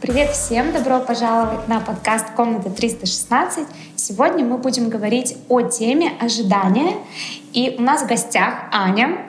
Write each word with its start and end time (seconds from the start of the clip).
Привет 0.00 0.30
всем! 0.32 0.72
Добро 0.72 0.98
пожаловать 1.00 1.68
на 1.68 1.80
подкаст 1.80 2.26
«Комната 2.34 2.68
316». 2.68 3.66
Сегодня 3.96 4.44
мы 4.44 4.58
будем 4.58 4.88
говорить 4.88 5.36
о 5.48 5.62
теме 5.62 6.12
ожидания. 6.20 6.96
И 7.52 7.76
у 7.78 7.82
нас 7.82 8.02
в 8.02 8.08
гостях 8.08 8.64
Аня, 8.72 9.26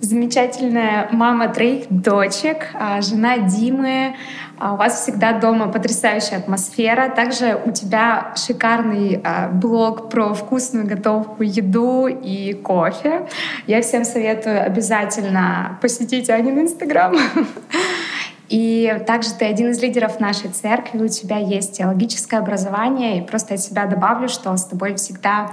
замечательная 0.00 1.08
мама 1.12 1.48
троих 1.48 1.86
дочек, 1.90 2.70
а, 2.74 3.00
жена 3.00 3.38
Димы. 3.38 4.16
А, 4.58 4.74
у 4.74 4.76
вас 4.76 5.02
всегда 5.02 5.38
дома 5.38 5.68
потрясающая 5.68 6.38
атмосфера. 6.38 7.08
Также 7.08 7.60
у 7.64 7.70
тебя 7.70 8.34
шикарный 8.36 9.20
а, 9.22 9.48
блог 9.48 10.10
про 10.10 10.34
вкусную 10.34 10.86
готовку, 10.86 11.42
еду 11.42 12.06
и 12.08 12.54
кофе. 12.54 13.28
Я 13.66 13.82
всем 13.82 14.04
советую 14.04 14.64
обязательно 14.64 15.78
посетить 15.80 16.28
Анин 16.28 16.60
Инстаграм. 16.60 17.16
И 18.48 19.02
также 19.06 19.34
ты 19.34 19.44
один 19.44 19.72
из 19.72 19.82
лидеров 19.82 20.20
нашей 20.20 20.48
церкви, 20.48 20.98
у 21.02 21.08
тебя 21.08 21.36
есть 21.36 21.76
теологическое 21.76 22.40
образование, 22.40 23.18
и 23.18 23.20
просто 23.20 23.54
от 23.54 23.60
себя 23.60 23.84
добавлю, 23.84 24.30
что 24.30 24.56
с 24.56 24.64
тобой 24.64 24.94
всегда 24.94 25.52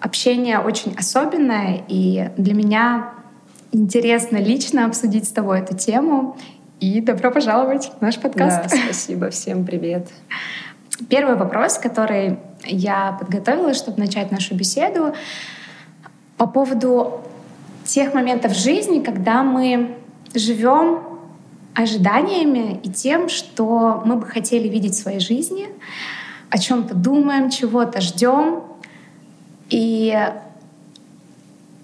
общение 0.00 0.58
очень 0.58 0.94
особенное, 0.98 1.80
и 1.88 2.28
для 2.36 2.52
меня 2.52 3.14
интересно 3.72 4.36
лично 4.36 4.84
обсудить 4.84 5.26
с 5.26 5.32
тобой 5.32 5.60
эту 5.60 5.74
тему. 5.74 6.36
И 6.80 7.02
добро 7.02 7.30
пожаловать 7.30 7.92
в 7.98 8.00
наш 8.00 8.18
подкаст. 8.18 8.62
Да, 8.62 8.68
спасибо, 8.84 9.28
всем 9.28 9.66
привет. 9.66 10.08
Первый 11.10 11.36
вопрос, 11.36 11.76
который 11.76 12.38
я 12.64 13.18
подготовила, 13.20 13.74
чтобы 13.74 13.98
начать 13.98 14.32
нашу 14.32 14.54
беседу, 14.54 15.14
по 16.38 16.46
поводу 16.46 17.20
тех 17.84 18.14
моментов 18.14 18.54
жизни, 18.54 19.00
когда 19.00 19.42
мы 19.42 19.94
живем 20.34 21.02
ожиданиями 21.74 22.80
и 22.82 22.88
тем, 22.88 23.28
что 23.28 24.02
мы 24.06 24.16
бы 24.16 24.24
хотели 24.24 24.66
видеть 24.66 24.94
в 24.94 25.02
своей 25.02 25.20
жизни, 25.20 25.68
о 26.48 26.56
чем-то 26.56 26.94
думаем, 26.94 27.50
чего-то 27.50 28.00
ждем, 28.00 28.62
и, 29.68 30.18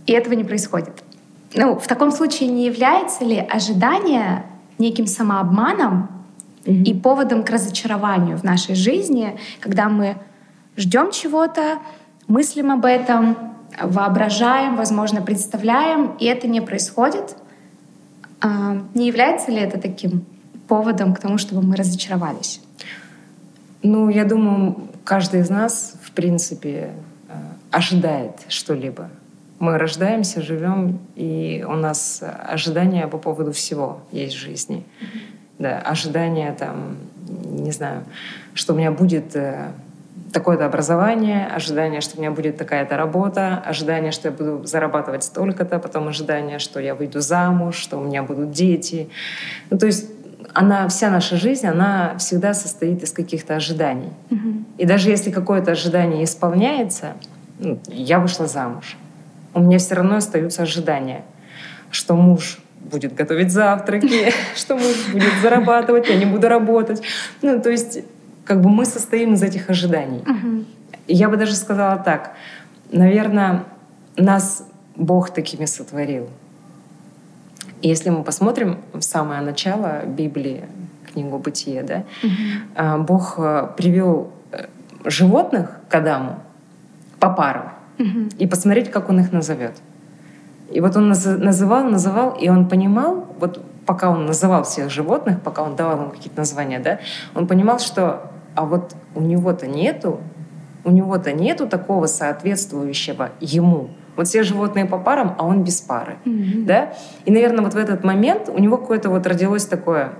и 0.07 0.13
этого 0.13 0.33
не 0.33 0.45
происходит. 0.45 1.03
Ну, 1.55 1.79
в 1.79 1.87
таком 1.87 2.13
случае 2.13 2.49
не 2.49 2.65
является 2.65 3.27
ли 3.27 3.39
ожидание 3.39 4.43
неким 4.79 5.07
самообманом 5.07 6.09
mm-hmm. 6.65 6.83
и 6.85 6.95
поводом 6.95 7.43
к 7.43 7.51
разочарованию 7.51 8.37
в 8.37 8.45
нашей 8.45 8.75
жизни, 8.75 9.39
когда 9.61 9.89
мы 9.89 10.17
ждем 10.77 11.11
чего-то, 11.11 11.79
мыслим 12.29 12.71
об 12.73 12.85
этом, 12.85 13.37
воображаем, 13.81 14.77
возможно, 14.77 15.23
представляем, 15.23 16.17
и 16.19 16.27
это 16.27 16.49
не 16.49 16.61
происходит, 16.61 17.37
а, 18.41 18.83
не 18.95 19.07
является 19.07 19.51
ли 19.51 19.59
это 19.59 19.79
таким 19.81 20.25
поводом 20.69 21.15
к 21.15 21.21
тому, 21.21 21.39
чтобы 21.39 21.63
мы 21.63 21.77
разочаровались? 21.77 22.61
Ну, 23.83 24.09
я 24.09 24.25
думаю, 24.25 24.89
каждый 25.05 25.41
из 25.41 25.51
нас, 25.51 25.95
в 26.03 26.11
принципе, 26.13 26.91
э, 27.29 27.33
ожидает 27.71 28.33
что-либо. 28.49 29.09
Мы 29.59 29.79
рождаемся, 29.79 30.43
живем, 30.43 30.99
и 31.15 31.65
у 31.67 31.73
нас 31.73 32.23
ожидания 32.23 33.07
по 33.09 33.19
поводу 33.19 33.53
всего 33.53 34.01
есть 34.13 34.35
в 34.35 34.39
жизни. 34.39 34.85
Да, 35.59 35.79
ожидания 35.79 36.53
там, 36.53 36.99
не 37.45 37.73
знаю, 37.73 38.05
что 38.53 38.75
у 38.75 38.77
меня 38.77 38.91
будет 38.91 39.35
э, 39.35 39.69
такое-то 40.33 40.67
образование, 40.67 41.47
ожидание, 41.47 42.03
что 42.03 42.19
у 42.19 42.21
меня 42.21 42.31
будет 42.31 42.59
такая-то 42.59 42.99
работа, 42.99 43.63
ожидание, 43.65 44.13
что 44.13 44.29
я 44.29 44.35
буду 44.35 44.67
зарабатывать 44.67 45.25
столько-то, 45.25 45.79
потом 45.79 46.09
ожидание, 46.09 46.59
что 46.59 46.79
я 46.79 46.95
выйду 46.95 47.21
замуж, 47.21 47.77
что 47.77 47.97
у 47.97 48.05
меня 48.05 48.23
будут 48.23 48.51
дети. 48.51 49.09
Ну, 49.71 49.79
то 49.79 49.87
есть 49.87 50.11
она, 50.53 50.89
вся 50.89 51.11
наша 51.11 51.37
жизнь, 51.37 51.67
она 51.67 52.17
всегда 52.19 52.53
состоит 52.55 53.03
из 53.03 53.13
каких-то 53.13 53.57
ожиданий. 53.57 54.13
Mm-hmm. 54.31 54.65
И 54.79 54.85
даже 54.87 55.11
если 55.11 55.31
какое-то 55.31 55.73
ожидание 55.73 56.25
исполняется, 56.25 57.15
ну, 57.59 57.79
я 57.89 58.19
вышла 58.19 58.47
замуж, 58.47 58.97
у 59.57 59.61
меня 59.61 59.79
все 59.79 59.95
равно 59.95 60.17
остаются 60.17 60.63
ожидания, 60.63 61.25
что 61.91 62.15
муж 62.15 62.59
будет 62.79 63.15
готовить 63.15 63.51
завтраки, 63.51 64.31
что 64.55 64.77
муж 64.77 65.09
будет 65.13 65.33
зарабатывать, 65.43 66.09
я 66.09 66.17
не 66.17 66.27
буду 66.27 66.49
работать. 66.49 67.03
Ну, 67.43 67.61
то 67.61 67.71
есть 67.71 68.01
как 68.45 68.61
бы 68.61 68.69
мы 68.69 68.85
состоим 68.85 69.33
из 69.33 69.43
этих 69.43 69.71
ожиданий. 69.71 70.21
Угу. 70.21 70.65
Я 71.09 71.29
бы 71.31 71.37
даже 71.39 71.55
сказала 71.55 71.97
так, 71.97 72.35
наверное, 72.93 73.65
нас 74.17 74.69
Бог 74.95 75.31
такими 75.31 75.65
сотворил. 75.65 76.29
И 77.81 77.89
если 77.89 78.11
мы 78.11 78.25
посмотрим 78.25 78.79
в 78.93 79.01
самое 79.01 79.41
начало 79.41 80.03
Библии, 80.05 80.65
книгу 81.13 81.39
Бытие, 81.39 81.83
да, 81.83 82.05
угу. 82.23 83.05
Бог 83.05 83.37
э, 83.39 83.69
привел 83.77 84.31
э, 84.53 84.67
животных 85.05 85.71
к 85.89 85.95
Адаму 85.95 86.41
по 87.19 87.31
пару 87.31 87.71
угу. 87.99 88.29
и 88.39 88.47
посмотреть, 88.47 88.91
как 88.91 89.09
он 89.09 89.21
их 89.21 89.33
назовет. 89.33 89.75
И 90.71 90.81
вот 90.81 90.97
он 90.97 91.09
называл, 91.09 91.85
называл, 91.85 92.37
и 92.37 92.49
он 92.49 92.69
понимал, 92.69 93.29
вот 93.39 93.65
пока 93.87 94.11
он 94.11 94.27
называл 94.27 94.65
всех 94.65 94.91
животных, 94.91 95.41
пока 95.41 95.63
он 95.63 95.77
давал 95.77 96.05
им 96.05 96.11
какие-то 96.11 96.39
названия, 96.39 96.81
да, 96.81 96.99
он 97.35 97.47
понимал, 97.47 97.79
что 97.79 98.31
а 98.55 98.65
вот 98.65 98.95
у 99.15 99.21
него-то 99.21 99.67
нету, 99.67 100.21
у 100.85 100.91
него-то 100.91 101.33
нету 101.33 101.69
такого 101.69 102.07
соответствующего 102.07 103.31
ему. 103.41 103.91
Вот 104.17 104.29
все 104.29 104.43
животные 104.43 104.87
по 104.87 104.99
парам, 104.99 105.35
а 105.39 105.45
он 105.45 105.63
без 105.63 105.81
пары. 105.81 106.17
Mm-hmm. 106.25 106.65
Да? 106.65 106.95
И, 107.27 107.31
наверное, 107.31 107.63
вот 107.63 107.75
в 107.75 107.77
этот 107.77 108.03
момент 108.03 108.49
у 108.49 108.59
него 108.59 108.79
какое-то 108.79 109.11
вот 109.11 109.27
родилось 109.27 109.67
такое 109.67 110.13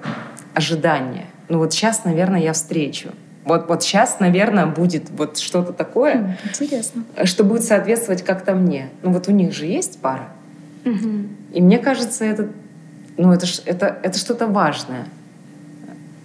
ожидание. 0.55 1.27
Ну 1.49 1.59
вот 1.59 1.73
сейчас, 1.73 2.05
наверное, 2.05 2.41
я 2.41 2.53
встречу. 2.53 3.11
Вот, 3.47 3.69
вот 3.69 3.85
сейчас, 3.85 4.19
наверное, 4.19 4.67
будет 4.67 5.09
вот 5.11 5.39
что-то 5.39 5.73
такое, 5.73 6.37
Интересно. 6.45 7.05
что 7.25 7.45
будет 7.45 7.63
соответствовать 7.63 8.23
как-то 8.23 8.57
мне. 8.57 8.91
Ну 9.03 9.13
вот 9.13 9.29
у 9.29 9.31
них 9.31 9.55
же 9.55 9.67
есть 9.67 10.01
пара. 10.01 10.29
Угу. 10.85 11.09
И 11.53 11.61
мне 11.63 11.79
кажется, 11.79 12.25
это, 12.25 12.49
ну, 13.17 13.33
это, 13.33 13.47
это, 13.65 13.99
это 14.03 14.19
что-то 14.19 14.49
важное. 14.49 15.07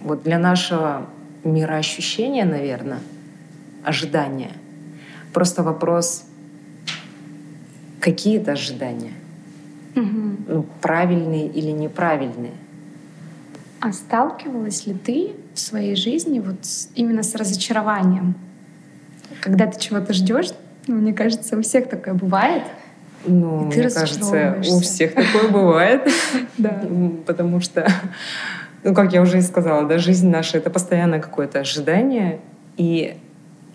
Вот 0.00 0.24
для 0.24 0.36
нашего 0.40 1.06
мироощущения, 1.44 2.44
наверное, 2.44 2.98
ожидания. 3.84 4.50
Просто 5.32 5.62
вопрос, 5.62 6.24
какие 8.00 8.40
это 8.40 8.52
ожидания? 8.52 9.12
Угу. 9.94 10.36
Ну, 10.48 10.66
правильные 10.80 11.46
или 11.46 11.70
неправильные? 11.70 12.54
А 13.82 13.92
сталкивалась 13.92 14.86
ли 14.86 14.94
ты 14.94 15.32
в 15.54 15.58
своей 15.58 15.96
жизни 15.96 16.38
вот 16.38 16.64
с, 16.64 16.88
именно 16.94 17.24
с 17.24 17.34
разочарованием? 17.34 18.36
Когда 19.40 19.66
ты 19.66 19.80
чего-то 19.80 20.12
ждешь, 20.12 20.50
ну, 20.86 20.94
мне 20.94 21.12
кажется, 21.12 21.58
у 21.58 21.62
всех 21.62 21.88
такое 21.88 22.14
бывает. 22.14 22.62
Ну, 23.26 23.64
мне 23.64 23.90
кажется, 23.90 24.46
у 24.72 24.80
всех 24.80 25.14
такое 25.14 25.50
бывает. 25.50 26.08
Да. 26.58 26.80
Потому 27.26 27.60
что 27.60 27.88
ну, 28.84 28.94
как 28.94 29.12
я 29.12 29.20
уже 29.20 29.38
и 29.38 29.42
сказала, 29.42 29.84
да, 29.88 29.98
жизнь 29.98 30.30
наша— 30.30 30.58
это 30.58 30.70
постоянно 30.70 31.18
какое-то 31.18 31.58
ожидание, 31.58 32.38
и 32.76 33.16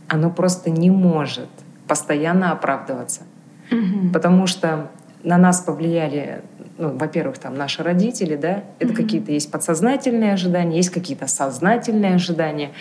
оно 0.08 0.30
просто 0.30 0.70
не 0.70 0.90
может 0.90 1.50
постоянно 1.86 2.54
оправдываться. 2.54 3.24
Угу. 3.72 4.12
Потому 4.14 4.48
что 4.48 4.90
на 5.24 5.38
нас 5.38 5.60
повлияли, 5.60 6.42
ну, 6.78 6.96
во-первых, 6.96 7.38
там 7.38 7.56
наши 7.56 7.84
родители, 7.84 8.36
да, 8.36 8.64
это 8.80 8.92
угу. 8.92 9.02
какие-то 9.02 9.32
есть 9.32 9.52
подсознательные 9.52 10.34
ожидания, 10.34 10.78
есть 10.78 10.90
какие-то 10.90 11.28
сознательные 11.28 12.16
ожидания, 12.16 12.72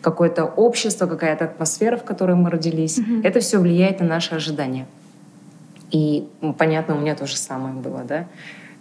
какое-то 0.00 0.44
общество, 0.44 1.06
какая-то 1.06 1.44
атмосфера, 1.44 1.96
в 1.96 2.04
которой 2.04 2.36
мы 2.36 2.50
родились. 2.50 2.98
Угу. 2.98 3.22
Это 3.22 3.40
все 3.40 3.58
влияет 3.58 4.00
на 4.00 4.06
наши 4.06 4.34
ожидания. 4.34 4.86
И 5.90 6.26
понятно, 6.58 6.96
у 6.96 7.00
меня 7.00 7.14
то 7.14 7.26
же 7.26 7.36
самое 7.36 7.74
было, 7.74 8.02
да. 8.02 8.26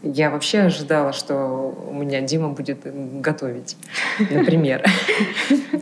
Я 0.01 0.31
вообще 0.31 0.61
ожидала, 0.61 1.13
что 1.13 1.73
у 1.89 1.93
меня 1.93 2.19
Дима 2.19 2.49
будет 2.49 2.79
готовить, 3.21 3.77
например. 4.19 4.83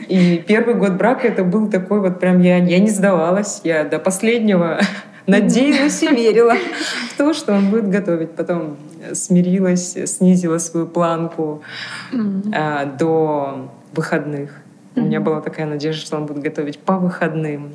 И 0.08 0.44
первый 0.46 0.74
год 0.74 0.92
брака 0.92 1.26
это 1.26 1.42
был 1.42 1.68
такой 1.68 2.00
вот 2.00 2.20
прям 2.20 2.40
я, 2.40 2.58
я 2.58 2.78
не 2.78 2.90
сдавалась, 2.90 3.62
я 3.64 3.82
до 3.82 3.98
последнего 3.98 4.80
надеялась 5.26 6.02
и 6.02 6.08
верила 6.08 6.54
в 7.10 7.16
то, 7.16 7.32
что 7.32 7.52
он 7.52 7.70
будет 7.70 7.88
готовить. 7.90 8.32
Потом 8.32 8.76
смирилась, 9.12 9.96
снизила 10.06 10.58
свою 10.58 10.86
планку 10.86 11.62
а, 12.54 12.86
до 12.86 13.70
выходных. 13.92 14.50
У 14.94 15.00
меня 15.00 15.20
была 15.20 15.40
такая 15.40 15.66
надежда, 15.66 16.00
что 16.00 16.16
он 16.16 16.26
будет 16.26 16.42
готовить 16.42 16.78
по 16.78 16.98
выходным. 16.98 17.72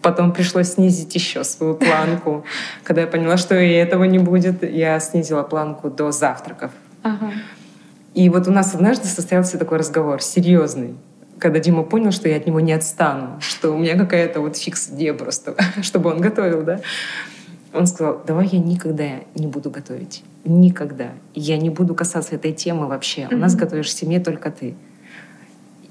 Потом 0.00 0.32
пришлось 0.32 0.74
снизить 0.74 1.14
еще 1.14 1.44
свою 1.44 1.74
планку. 1.74 2.44
Когда 2.84 3.02
я 3.02 3.06
поняла, 3.06 3.36
что 3.36 3.58
и 3.58 3.72
этого 3.72 4.04
не 4.04 4.18
будет, 4.18 4.62
я 4.62 5.00
снизила 5.00 5.42
планку 5.42 5.90
до 5.90 6.12
завтраков. 6.12 6.70
Ага. 7.02 7.32
И 8.12 8.28
вот 8.28 8.46
у 8.46 8.52
нас 8.52 8.74
однажды 8.74 9.06
состоялся 9.06 9.58
такой 9.58 9.78
разговор, 9.78 10.22
серьезный. 10.22 10.94
Когда 11.38 11.58
Дима 11.60 11.82
понял, 11.82 12.12
что 12.12 12.28
я 12.28 12.36
от 12.36 12.46
него 12.46 12.60
не 12.60 12.72
отстану, 12.72 13.40
что 13.40 13.70
у 13.72 13.78
меня 13.78 13.96
какая-то 13.96 14.40
вот 14.40 14.56
фикс-идея 14.56 15.14
просто, 15.14 15.54
чтобы 15.82 16.10
он 16.10 16.20
готовил, 16.20 16.62
да, 16.62 16.80
он 17.72 17.86
сказал, 17.86 18.22
давай 18.24 18.46
я 18.46 18.60
никогда 18.60 19.06
не 19.34 19.48
буду 19.48 19.68
готовить. 19.70 20.22
Никогда. 20.44 21.08
Я 21.34 21.56
не 21.56 21.70
буду 21.70 21.94
касаться 21.94 22.36
этой 22.36 22.52
темы 22.52 22.86
вообще. 22.86 23.22
Mm-hmm. 23.22 23.34
У 23.34 23.38
нас 23.38 23.56
готовишь 23.56 23.88
в 23.88 23.92
семье 23.92 24.20
только 24.20 24.50
ты. 24.50 24.76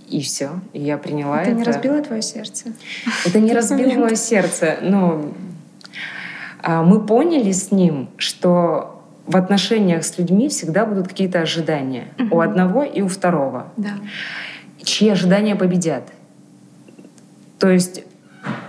И 0.09 0.21
все. 0.21 0.51
И 0.71 0.81
я 0.81 0.97
приняла 0.97 1.41
это. 1.41 1.51
Это 1.51 1.59
не 1.59 1.63
разбило 1.65 2.01
твое 2.01 2.21
сердце? 2.21 2.73
Это 3.25 3.39
не 3.39 3.51
разбило 3.53 3.99
мое 3.99 4.15
сердце. 4.15 4.77
Но 4.81 5.33
а, 6.61 6.83
мы 6.83 7.05
поняли 7.05 7.51
с 7.51 7.71
ним, 7.71 8.09
что 8.15 9.03
в 9.25 9.35
отношениях 9.35 10.05
с 10.05 10.17
людьми 10.17 10.47
всегда 10.49 10.85
будут 10.85 11.07
какие-то 11.07 11.41
ожидания. 11.41 12.07
У 12.31 12.39
одного 12.39 12.83
и 12.83 13.01
у 13.01 13.07
второго. 13.07 13.67
Да. 13.75 13.95
Чьи 14.83 15.09
ожидания 15.09 15.56
победят. 15.56 16.03
То 17.59 17.69
есть 17.69 18.03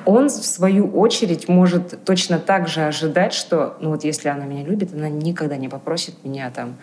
он, 0.04 0.28
в 0.28 0.44
свою 0.44 0.86
очередь, 0.88 1.48
может 1.48 2.04
точно 2.04 2.38
так 2.38 2.68
же 2.68 2.82
ожидать, 2.82 3.32
что, 3.32 3.76
ну 3.80 3.90
вот 3.90 4.04
если 4.04 4.28
она 4.28 4.44
меня 4.44 4.64
любит, 4.64 4.92
она 4.92 5.08
никогда 5.08 5.56
не 5.56 5.68
попросит 5.68 6.14
меня 6.24 6.50
там, 6.50 6.76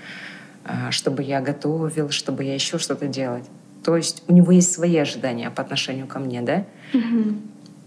а, 0.66 0.92
чтобы 0.92 1.24
я 1.24 1.42
готовил, 1.42 2.10
чтобы 2.10 2.44
я 2.44 2.54
еще 2.54 2.78
что-то 2.78 3.08
делать. 3.08 3.46
То 3.84 3.96
есть 3.96 4.24
у 4.28 4.34
него 4.34 4.52
есть 4.52 4.72
свои 4.72 4.98
ожидания 4.98 5.50
по 5.50 5.62
отношению 5.62 6.08
ко 6.08 6.20
мне, 6.20 6.42
да? 6.42 6.66
Угу. 6.94 7.36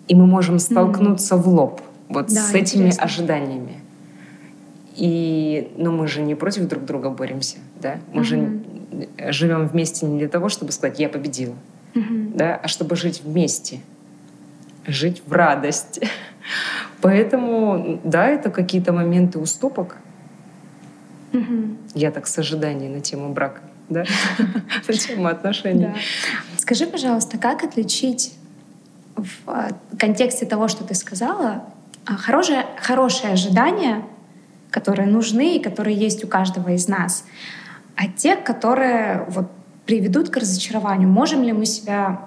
И 0.09 0.15
мы 0.15 0.27
можем 0.27 0.59
столкнуться 0.59 1.37
угу. 1.37 1.43
в 1.43 1.49
лоб 1.49 1.81
вот 2.09 2.27
да, 2.29 2.43
с 2.43 2.55
этими 2.55 2.87
интересно. 2.87 3.05
ожиданиями. 3.05 3.81
И, 4.97 5.73
ну, 5.77 5.93
мы 5.93 6.07
же 6.07 6.23
не 6.23 6.35
против 6.35 6.69
друг 6.69 6.85
друга 6.85 7.11
боремся, 7.11 7.57
да? 7.81 7.97
Мы 8.13 8.21
угу. 8.21 8.25
же 8.25 8.61
живем 9.31 9.67
вместе 9.67 10.07
не 10.07 10.19
для 10.19 10.29
того, 10.29 10.49
чтобы 10.49 10.73
сказать 10.73 10.99
«я 10.99 11.09
победила», 11.09 11.55
угу. 11.95 12.33
да, 12.35 12.57
а 12.57 12.69
чтобы 12.69 12.97
жить 12.97 13.23
вместе— 13.25 13.81
жить 14.87 15.23
в 15.27 15.33
радости. 15.33 16.09
Поэтому, 17.01 18.01
да, 18.05 18.27
это 18.27 18.51
какие-то 18.51 18.93
моменты 18.93 19.39
уступок. 19.39 19.97
Угу. 21.33 21.77
Я 21.95 22.11
так 22.11 22.27
с 22.27 22.39
ожиданием 22.39 22.93
на 22.93 23.01
тему 23.01 23.33
брака, 23.33 23.61
да, 23.89 24.05
на 24.89 24.95
тему 24.95 25.27
отношений. 25.27 25.89
Скажи, 26.59 26.87
пожалуйста, 26.87 27.39
как 27.39 27.65
отличить 27.65 28.35
в 29.17 29.31
а, 29.47 29.71
контексте 29.99 30.47
того, 30.47 30.69
что 30.69 30.85
ты 30.85 30.95
сказала, 30.95 31.65
а, 32.07 32.17
хорошее, 32.17 32.67
хорошие 32.81 33.33
ожидания, 33.33 34.03
которые 34.71 35.07
нужны 35.07 35.57
и 35.57 35.63
которые 35.63 35.97
есть 35.97 36.25
у 36.25 36.27
каждого 36.27 36.71
из 36.71 36.89
нас, 36.89 37.25
а 37.97 38.09
те, 38.09 38.37
которые 38.37 39.25
вот 39.29 39.51
приведут 39.87 40.31
к 40.31 40.37
разочарованию. 40.37 41.09
Можем 41.09 41.43
ли 41.43 41.53
мы 41.53 41.67
себя 41.67 42.21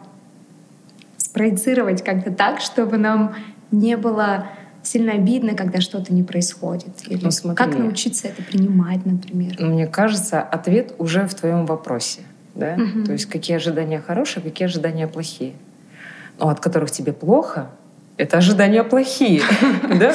спроецировать 1.18 2.04
как-то 2.04 2.32
так, 2.32 2.62
чтобы 2.62 2.98
нам 2.98 3.36
не 3.72 3.98
было 3.98 4.48
сильно 4.84 5.14
обидно, 5.14 5.56
когда 5.56 5.82
что-то 5.82 6.14
не 6.14 6.24
происходит? 6.24 7.08
Или 7.08 7.24
ну, 7.24 7.32
смотри, 7.32 7.58
как 7.58 7.78
научиться 7.78 8.28
это 8.28 8.42
принимать, 8.44 9.06
например? 9.06 9.56
Ну, 9.60 9.74
мне 9.74 9.88
кажется, 9.88 10.42
ответ 10.42 10.94
уже 10.98 11.28
в 11.28 11.34
твоем 11.34 11.66
вопросе. 11.66 12.22
Да? 12.56 12.76
Угу. 12.76 13.06
То 13.06 13.12
есть 13.14 13.26
какие 13.26 13.58
ожидания 13.58 14.00
хорошие, 14.00 14.42
какие 14.42 14.68
ожидания 14.68 15.08
плохие. 15.08 15.54
Но 16.40 16.50
от 16.50 16.60
которых 16.60 16.92
тебе 16.92 17.14
плохо, 17.14 17.70
это 18.18 18.38
ожидания 18.38 18.84
плохие, 18.84 19.42
да, 20.00 20.14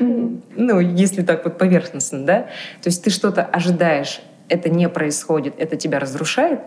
ну, 0.00 0.40
ну, 0.56 0.80
если 0.80 1.22
так 1.22 1.44
вот 1.44 1.58
поверхностно, 1.58 2.24
да, 2.24 2.40
то 2.82 2.86
есть 2.86 3.04
ты 3.04 3.10
что-то 3.10 3.44
ожидаешь, 3.44 4.22
это 4.48 4.68
не 4.68 4.88
происходит, 4.88 5.54
это 5.58 5.76
тебя 5.76 5.98
разрушает, 5.98 6.60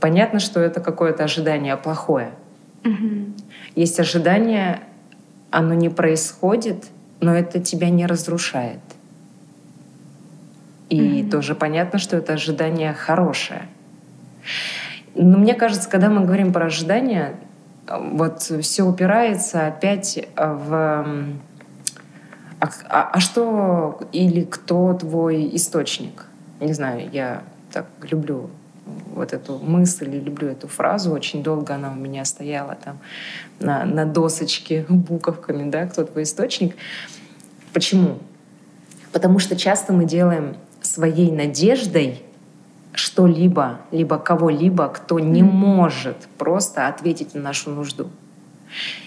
понятно, 0.00 0.40
что 0.40 0.60
это 0.60 0.80
какое-то 0.80 1.24
ожидание 1.24 1.76
плохое. 1.76 2.30
Угу. 2.84 3.34
Есть 3.76 4.00
ожидание, 4.00 4.80
оно 5.50 5.74
не 5.74 5.88
происходит, 5.88 6.86
но 7.20 7.34
это 7.34 7.60
тебя 7.60 7.90
не 7.90 8.06
разрушает. 8.06 8.80
И 10.88 11.22
угу. 11.22 11.30
тоже 11.30 11.54
понятно, 11.54 11.98
что 11.98 12.16
это 12.16 12.34
ожидание 12.34 12.92
хорошее. 12.92 13.62
Но 15.14 15.38
мне 15.38 15.54
кажется, 15.54 15.88
когда 15.88 16.08
мы 16.08 16.24
говорим 16.24 16.52
про 16.52 16.66
ожидания, 16.66 17.34
вот 17.88 18.42
все 18.42 18.82
упирается 18.82 19.66
опять 19.66 20.26
в 20.36 21.06
а, 22.62 22.68
а, 22.88 23.10
а 23.14 23.20
что 23.20 24.00
или 24.12 24.44
кто 24.44 24.94
твой 24.94 25.50
источник? 25.56 26.26
Не 26.62 26.74
знаю, 26.74 27.08
я 27.12 27.42
так 27.72 27.86
люблю 28.08 28.48
вот 29.14 29.32
эту 29.32 29.58
мысль, 29.58 30.08
люблю 30.08 30.48
эту 30.48 30.68
фразу, 30.68 31.10
очень 31.10 31.42
долго 31.42 31.74
она 31.74 31.90
у 31.90 31.96
меня 31.96 32.24
стояла 32.24 32.76
там 32.76 32.98
на, 33.58 33.84
на 33.84 34.04
досочке 34.04 34.86
буковками, 34.88 35.68
да, 35.68 35.86
кто 35.86 36.04
твой 36.04 36.22
источник. 36.22 36.76
Почему? 37.72 38.18
Потому 39.12 39.40
что 39.40 39.56
часто 39.56 39.92
мы 39.92 40.04
делаем 40.04 40.56
своей 40.80 41.32
надеждой 41.32 42.22
что-либо, 42.94 43.80
либо 43.90 44.18
кого-либо, 44.18 44.88
кто 44.88 45.18
не 45.18 45.42
может 45.42 46.16
просто 46.38 46.86
ответить 46.86 47.34
на 47.34 47.40
нашу 47.40 47.70
нужду. 47.70 48.08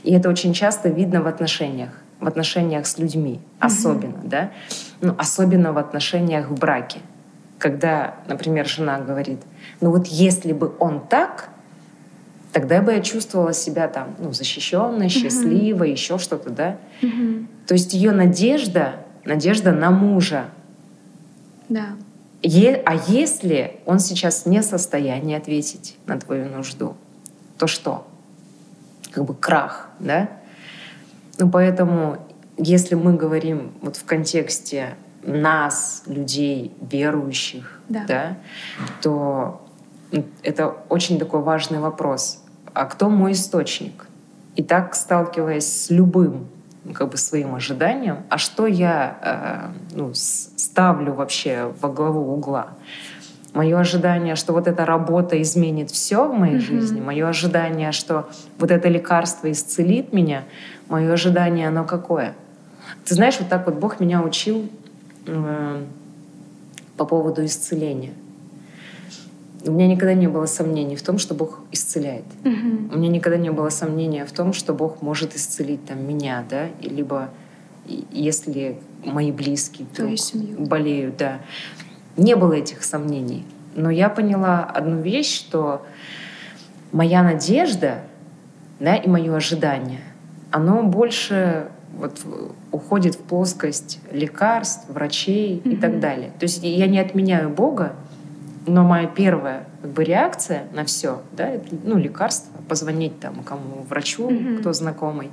И 0.04 0.14
это 0.14 0.30
очень 0.30 0.54
часто 0.54 0.90
видно 0.90 1.22
в 1.22 1.28
отношениях, 1.28 1.92
в 2.20 2.28
отношениях 2.28 2.86
с 2.86 2.98
людьми, 2.98 3.40
особенно, 3.60 4.18
mm-hmm. 4.24 4.28
да, 4.28 4.52
ну, 5.00 5.16
особенно 5.18 5.72
в 5.72 5.78
отношениях 5.78 6.50
в 6.50 6.60
браке 6.60 7.00
когда, 7.58 8.16
например, 8.28 8.68
жена 8.68 9.00
говорит, 9.00 9.40
ну 9.82 9.92
вот 9.92 10.08
если 10.08 10.54
бы 10.54 10.74
он 10.80 11.06
так, 11.08 11.50
тогда 12.52 12.82
бы 12.82 12.94
я 12.94 13.02
чувствовала 13.02 13.54
себя 13.54 13.88
там, 13.88 14.16
ну, 14.20 14.34
защищенной, 14.34 15.10
счастливой, 15.10 15.90
mm-hmm. 15.90 15.92
еще 15.92 16.18
что-то, 16.18 16.50
да. 16.50 16.78
Mm-hmm. 17.02 17.48
То 17.68 17.74
есть 17.74 17.94
ее 17.94 18.12
надежда, 18.12 18.96
надежда 19.26 19.72
на 19.72 19.92
мужа. 19.92 20.46
Да. 21.70 21.88
Е- 22.42 22.82
а 22.86 22.96
если 23.08 23.80
он 23.86 24.00
сейчас 24.00 24.46
не 24.46 24.62
в 24.62 24.64
состоянии 24.64 25.36
ответить 25.36 25.98
на 26.06 26.20
твою 26.20 26.48
нужду, 26.50 26.96
то 27.58 27.68
что? 27.68 28.08
Как 29.12 29.26
бы 29.26 29.34
крах, 29.34 29.90
да? 30.00 30.30
Ну, 31.38 31.50
поэтому, 31.50 32.18
если 32.58 32.96
мы 32.96 33.16
говорим 33.16 33.72
вот 33.82 33.98
в 33.98 34.06
контексте 34.06 34.96
нас, 35.26 36.04
людей 36.08 36.74
верующих, 36.82 37.80
да. 37.90 38.06
Да, 38.08 38.38
то 39.02 39.62
это 40.44 40.76
очень 40.90 41.20
такой 41.20 41.42
важный 41.42 41.80
вопрос. 41.80 42.44
А 42.74 42.86
кто 42.86 43.10
мой 43.10 43.34
источник? 43.34 44.08
И 44.56 44.64
так, 44.64 44.96
сталкиваясь 44.96 45.86
с 45.86 45.90
любым 45.90 46.48
как 46.94 47.10
бы 47.10 47.18
своим 47.18 47.56
ожиданием, 47.56 48.20
а 48.30 48.38
что 48.38 48.68
я 48.68 49.72
э, 49.92 49.96
ну, 49.96 50.12
ставлю 50.14 51.14
вообще 51.14 51.74
во 51.82 51.90
главу 51.90 52.34
угла? 52.34 52.70
Мое 53.54 53.80
ожидание, 53.80 54.36
что 54.36 54.54
вот 54.54 54.68
эта 54.68 54.86
работа 54.86 55.42
изменит 55.42 55.90
все 55.90 56.28
в 56.28 56.34
моей 56.34 56.58
mm-hmm. 56.58 56.60
жизни, 56.60 57.02
мое 57.02 57.28
ожидание, 57.28 57.92
что 57.92 58.30
вот 58.60 58.70
это 58.70 58.90
лекарство 58.90 59.50
исцелит 59.52 60.14
меня, 60.14 60.44
мое 60.88 61.12
ожидание, 61.12 61.70
оно 61.70 61.86
какое? 61.86 62.36
Ты 63.06 63.16
знаешь, 63.16 63.38
вот 63.40 63.50
так 63.50 63.66
вот 63.66 63.76
Бог 63.76 64.00
меня 64.00 64.22
учил 64.22 64.70
по 65.26 67.06
поводу 67.06 67.44
исцеления. 67.46 68.14
У 69.66 69.72
меня 69.72 69.88
никогда 69.88 70.14
не 70.14 70.28
было 70.28 70.46
сомнений 70.46 70.96
в 70.96 71.02
том, 71.02 71.18
что 71.18 71.34
Бог 71.34 71.62
исцеляет. 71.72 72.26
Угу. 72.44 72.94
У 72.94 72.98
меня 72.98 73.10
никогда 73.10 73.38
не 73.38 73.52
было 73.52 73.70
сомнения 73.70 74.26
в 74.26 74.32
том, 74.32 74.54
что 74.54 74.74
Бог 74.74 75.02
может 75.02 75.36
исцелить 75.36 75.84
там, 75.86 76.08
меня, 76.08 76.46
да, 76.48 76.68
либо 76.82 77.30
если 78.12 78.78
мои 79.04 79.32
близкие 79.32 79.88
вдруг 79.92 80.68
болеют, 80.68 81.18
да. 81.18 81.42
Не 82.18 82.36
было 82.36 82.54
этих 82.54 82.84
сомнений. 82.84 83.44
Но 83.76 83.90
я 83.90 84.10
поняла 84.10 84.64
одну 84.64 85.02
вещь, 85.02 85.36
что 85.36 85.86
моя 86.92 87.24
надежда 87.24 88.04
да, 88.80 88.96
и 88.96 89.08
мое 89.08 89.36
ожидание, 89.36 90.02
оно 90.52 90.84
больше 90.84 91.68
вот 91.98 92.22
уходит 92.72 93.16
в 93.16 93.20
плоскость 93.20 94.00
лекарств, 94.12 94.90
врачей 94.90 95.62
mm-hmm. 95.64 95.74
и 95.74 95.76
так 95.78 96.00
далее. 96.00 96.32
То 96.40 96.44
есть 96.44 96.64
я 96.64 96.88
не 96.88 97.00
отменяю 97.00 97.50
Бога, 97.50 97.94
но 98.68 98.84
моя 98.84 99.08
первая 99.08 99.68
как 99.82 99.92
бы, 99.92 100.04
реакция 100.04 100.64
на 100.74 100.86
все, 100.86 101.22
да, 101.34 101.48
это, 101.48 101.68
ну, 101.84 101.98
лекарство, 101.98 102.52
позвонить 102.68 103.20
там 103.20 103.44
кому, 103.44 103.86
врачу, 103.88 104.30
mm-hmm. 104.30 104.60
кто 104.60 104.74
знакомый. 104.74 105.30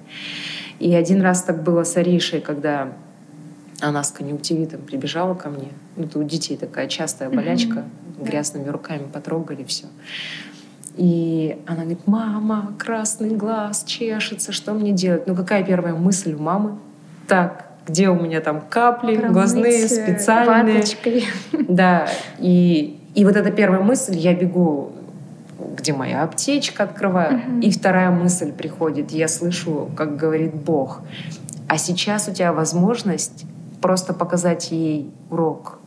И 0.79 0.95
один 0.95 1.23
раз 1.23 1.43
так 1.43 1.63
было 1.63 1.85
с 1.85 1.97
Аришей, 1.97 2.41
когда 2.41 2.93
она 3.81 4.03
с 4.05 4.13
конъюнктивитом 4.13 4.83
прибежала 4.83 5.35
ко 5.35 5.49
мне. 5.49 5.69
Ну, 5.97 6.05
это 6.05 6.19
у 6.19 6.23
детей 6.23 6.57
такая 6.57 6.89
частая 6.89 7.31
болячка, 7.31 7.85
mm-hmm. 7.85 8.25
грязными 8.25 8.69
руками 8.69 9.05
потрогали 9.13 9.65
все. 9.65 9.87
И 10.97 11.59
она 11.67 11.83
говорит, 11.83 12.07
мама, 12.07 12.75
красный 12.79 13.35
глаз 13.35 13.85
чешется, 13.85 14.53
что 14.53 14.73
мне 14.75 14.93
делать? 14.93 15.27
Ну 15.27 15.35
какая 15.35 15.65
первая 15.65 15.95
мысль 15.95 16.35
у 16.35 16.39
мамы? 16.39 16.79
Так, 17.29 17.67
где 17.87 18.09
у 18.11 18.15
меня 18.15 18.41
там 18.41 18.61
капли 18.69 19.17
Промыть 19.17 19.33
глазные, 19.33 19.89
специальные. 19.89 20.77
Ваточкой. 20.77 21.25
Да, 21.69 22.09
и, 22.39 23.01
и 23.15 23.25
вот 23.25 23.37
эта 23.37 23.51
первая 23.51 23.81
мысль, 23.81 24.17
я 24.17 24.35
бегу 24.35 24.93
где 25.77 25.93
моя 25.93 26.23
аптечка, 26.23 26.85
открываю. 26.85 27.39
Мгм. 27.39 27.61
И 27.61 27.71
вторая 27.71 28.11
мысль 28.11 28.53
приходит, 28.53 29.11
я 29.11 29.29
слышу, 29.29 29.91
как 29.97 30.17
говорит 30.17 30.55
Бог. 30.55 31.03
А 31.69 31.79
сейчас 31.79 32.29
у 32.29 32.33
тебя 32.33 32.53
возможность 32.53 33.45
просто 33.81 34.13
показать 34.13 34.71
ей 34.71 35.11
урок 35.31 35.79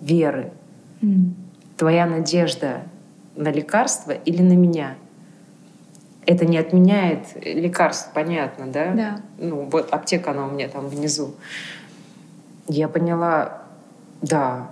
веры. 0.00 0.52
М. 1.00 1.34
Твоя 1.76 2.06
надежда 2.06 2.82
на 3.36 3.50
лекарство 3.50 4.12
или 4.12 4.42
на 4.42 4.54
меня? 4.54 4.96
Это 6.24 6.46
не 6.46 6.56
отменяет 6.56 7.26
лекарств, 7.44 8.10
понятно, 8.14 8.66
да? 8.66 8.92
Да. 8.92 9.20
Ну, 9.38 9.68
вот 9.70 9.92
аптека, 9.92 10.30
она 10.30 10.46
у 10.46 10.50
меня 10.50 10.68
там 10.68 10.88
внизу. 10.88 11.34
Я 12.68 12.88
поняла, 12.88 13.62
да, 14.20 14.70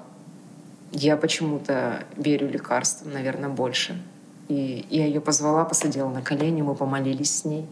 я 0.92 1.16
почему-то 1.16 2.04
верю 2.16 2.48
лекарствам, 2.48 3.12
наверное, 3.12 3.48
больше. 3.48 4.00
И 4.48 4.86
я 4.90 5.06
ее 5.06 5.20
позвала, 5.20 5.64
посадила 5.64 6.08
на 6.08 6.22
колени, 6.22 6.62
мы 6.62 6.74
помолились 6.74 7.38
с 7.38 7.44
ней 7.44 7.66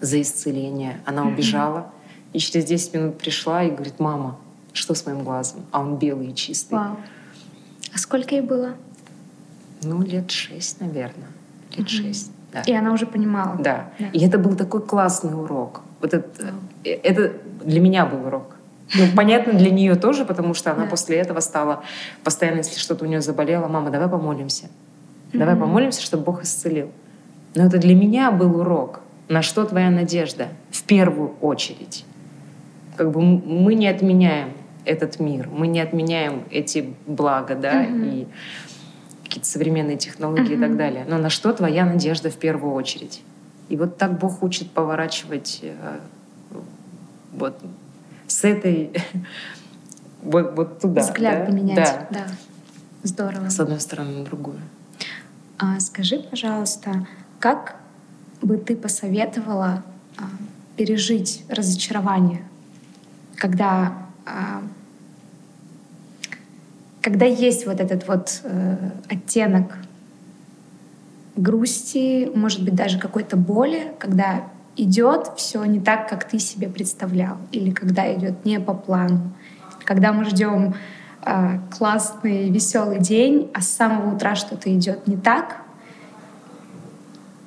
за 0.00 0.20
исцеление. 0.20 1.00
Она 1.06 1.24
убежала. 1.26 1.90
И 2.32 2.38
через 2.38 2.64
10 2.66 2.94
минут 2.94 3.18
пришла 3.18 3.62
и 3.62 3.70
говорит, 3.70 3.98
мама, 3.98 4.38
что 4.72 4.94
с 4.94 5.06
моим 5.06 5.24
глазом? 5.24 5.64
А 5.70 5.80
он 5.80 5.96
белый 5.96 6.28
и 6.28 6.34
чистый. 6.34 6.74
Вау. 6.74 6.96
А 7.94 7.98
сколько 7.98 8.34
ей 8.34 8.40
было? 8.40 8.74
Ну, 9.82 10.02
лет 10.02 10.30
шесть, 10.30 10.80
наверное. 10.80 11.28
Лет 11.70 11.80
Мгм. 11.80 11.88
шесть. 11.88 12.32
Да. 12.52 12.60
И 12.66 12.72
она 12.72 12.92
уже 12.92 13.06
понимала. 13.06 13.56
Да. 13.58 13.90
Да. 13.98 14.06
И 14.12 14.24
это 14.26 14.38
был 14.38 14.54
такой 14.56 14.82
классный 14.82 15.34
урок. 15.34 15.80
Вот 16.00 16.12
это, 16.14 16.52
э, 16.84 16.90
это 17.02 17.32
для 17.64 17.80
меня 17.80 18.04
был 18.06 18.26
урок. 18.26 18.56
Ну, 18.94 19.04
понятно, 19.16 19.54
для 19.54 19.70
нее 19.70 19.94
тоже, 19.94 20.24
потому 20.26 20.52
что 20.52 20.70
она 20.72 20.84
Да. 20.84 20.90
после 20.90 21.16
этого 21.16 21.40
стала 21.40 21.82
постоянно, 22.24 22.58
если 22.58 22.78
что-то 22.78 23.04
у 23.06 23.08
нее 23.08 23.22
заболело, 23.22 23.68
мама, 23.68 23.90
давай 23.90 24.08
помолимся. 24.08 24.66
Давай 25.32 25.54
Мгм. 25.54 25.62
помолимся, 25.64 26.02
чтобы 26.02 26.24
Бог 26.24 26.42
исцелил. 26.42 26.90
Но 27.54 27.64
это 27.66 27.78
для 27.78 27.94
меня 27.94 28.30
был 28.30 28.60
урок. 28.60 29.00
На 29.28 29.40
что 29.40 29.64
твоя 29.64 29.90
надежда? 29.90 30.48
В 30.70 30.82
первую 30.82 31.32
очередь. 31.40 32.04
Как 32.96 33.10
бы 33.10 33.22
мы 33.22 33.74
не 33.74 33.88
отменяем 33.88 34.50
этот 34.84 35.20
мир, 35.20 35.48
мы 35.50 35.68
не 35.68 35.80
отменяем 35.80 36.42
эти 36.50 36.92
блага, 37.06 37.54
да, 37.54 37.82
Мгм. 37.82 38.04
и 38.04 38.26
какие-то 39.32 39.48
современные 39.48 39.96
технологии 39.96 40.54
и 40.56 40.60
так 40.60 40.76
далее. 40.76 41.06
Но 41.08 41.16
на 41.16 41.30
что 41.30 41.54
твоя 41.54 41.86
надежда 41.86 42.28
в 42.28 42.36
первую 42.36 42.74
очередь? 42.74 43.22
И 43.70 43.76
вот 43.78 43.96
так 43.96 44.18
Бог 44.18 44.42
учит 44.42 44.70
поворачивать 44.70 45.60
э, 45.62 45.98
вот 47.32 47.58
с 48.26 48.44
этой 48.44 48.92
вот, 50.22 50.54
вот 50.54 50.80
туда. 50.80 51.00
Взгляд 51.00 51.38
да? 51.38 51.44
поменять. 51.46 51.76
Да. 51.76 52.06
Да. 52.10 52.26
Здорово. 53.04 53.48
С 53.48 53.58
одной 53.58 53.80
стороны 53.80 54.18
на 54.18 54.24
другую. 54.24 54.60
А 55.58 55.80
скажи, 55.80 56.18
пожалуйста, 56.18 57.06
как 57.38 57.76
бы 58.42 58.58
ты 58.58 58.76
посоветовала 58.76 59.82
а, 60.18 60.24
пережить 60.76 61.44
разочарование, 61.48 62.42
когда, 63.36 63.94
а, 64.26 64.62
когда 67.02 67.26
есть 67.26 67.66
вот 67.66 67.80
этот 67.80 68.06
вот 68.06 68.40
э, 68.44 68.76
оттенок 69.10 69.76
грусти, 71.36 72.30
может 72.34 72.64
быть, 72.64 72.74
даже 72.74 72.98
какой-то 72.98 73.36
боли, 73.36 73.92
когда 73.98 74.44
идет 74.76 75.32
все 75.36 75.64
не 75.64 75.80
так, 75.80 76.08
как 76.08 76.24
ты 76.24 76.38
себе 76.38 76.68
представлял, 76.68 77.36
или 77.50 77.70
когда 77.70 78.12
идет 78.14 78.44
не 78.44 78.60
по 78.60 78.72
плану, 78.72 79.20
когда 79.84 80.12
мы 80.12 80.24
ждем 80.24 80.74
э, 81.24 81.58
классный, 81.76 82.50
веселый 82.50 83.00
день, 83.00 83.50
а 83.52 83.60
с 83.60 83.68
самого 83.68 84.14
утра 84.14 84.36
что-то 84.36 84.72
идет 84.74 85.06
не 85.08 85.16
так. 85.16 85.56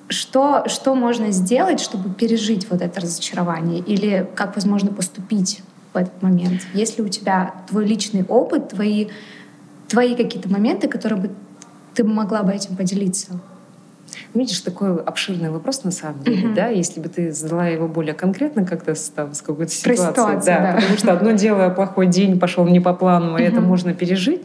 Что, 0.07 0.67
что 0.67 0.93
можно 0.93 1.31
сделать, 1.31 1.79
чтобы 1.79 2.13
пережить 2.13 2.69
вот 2.69 2.81
это 2.81 3.01
разочарование? 3.01 3.79
Или 3.79 4.29
как 4.35 4.55
возможно 4.55 4.91
поступить 4.91 5.63
в 5.93 5.97
этот 5.97 6.21
момент? 6.21 6.61
Есть 6.73 6.99
ли 6.99 7.03
у 7.03 7.07
тебя 7.07 7.55
твой 7.67 7.85
личный 7.85 8.23
опыт, 8.23 8.69
твои, 8.69 9.07
твои 9.87 10.15
какие-то 10.15 10.49
моменты, 10.49 10.87
которые 10.87 11.21
бы 11.21 11.29
ты 11.93 12.03
могла 12.03 12.43
бы 12.43 12.51
этим 12.51 12.75
поделиться? 12.75 13.39
Видишь, 14.33 14.59
такой 14.61 15.01
обширный 15.01 15.49
вопрос 15.49 15.83
на 15.83 15.91
самом 15.91 16.23
деле, 16.23 16.47
Мгм. 16.47 16.53
да, 16.55 16.67
если 16.67 16.99
бы 16.99 17.09
ты 17.09 17.31
задала 17.31 17.67
его 17.67 17.87
более 17.87 18.13
конкретно 18.13 18.65
как-то 18.65 18.93
с, 18.95 19.09
там, 19.09 19.33
с 19.33 19.41
какой-то 19.41 19.71
ситуацией. 19.71 20.07
ситуацию, 20.11 20.41
да. 20.45 20.73
Потому 20.75 20.97
что 20.97 21.13
одно 21.13 21.31
дело, 21.31 21.69
плохой 21.69 22.07
день 22.07 22.39
пошел 22.39 22.67
не 22.67 22.79
по 22.79 22.93
плану, 22.93 23.37
и 23.37 23.41
это 23.43 23.61
можно 23.61 23.93
пережить. 23.93 24.41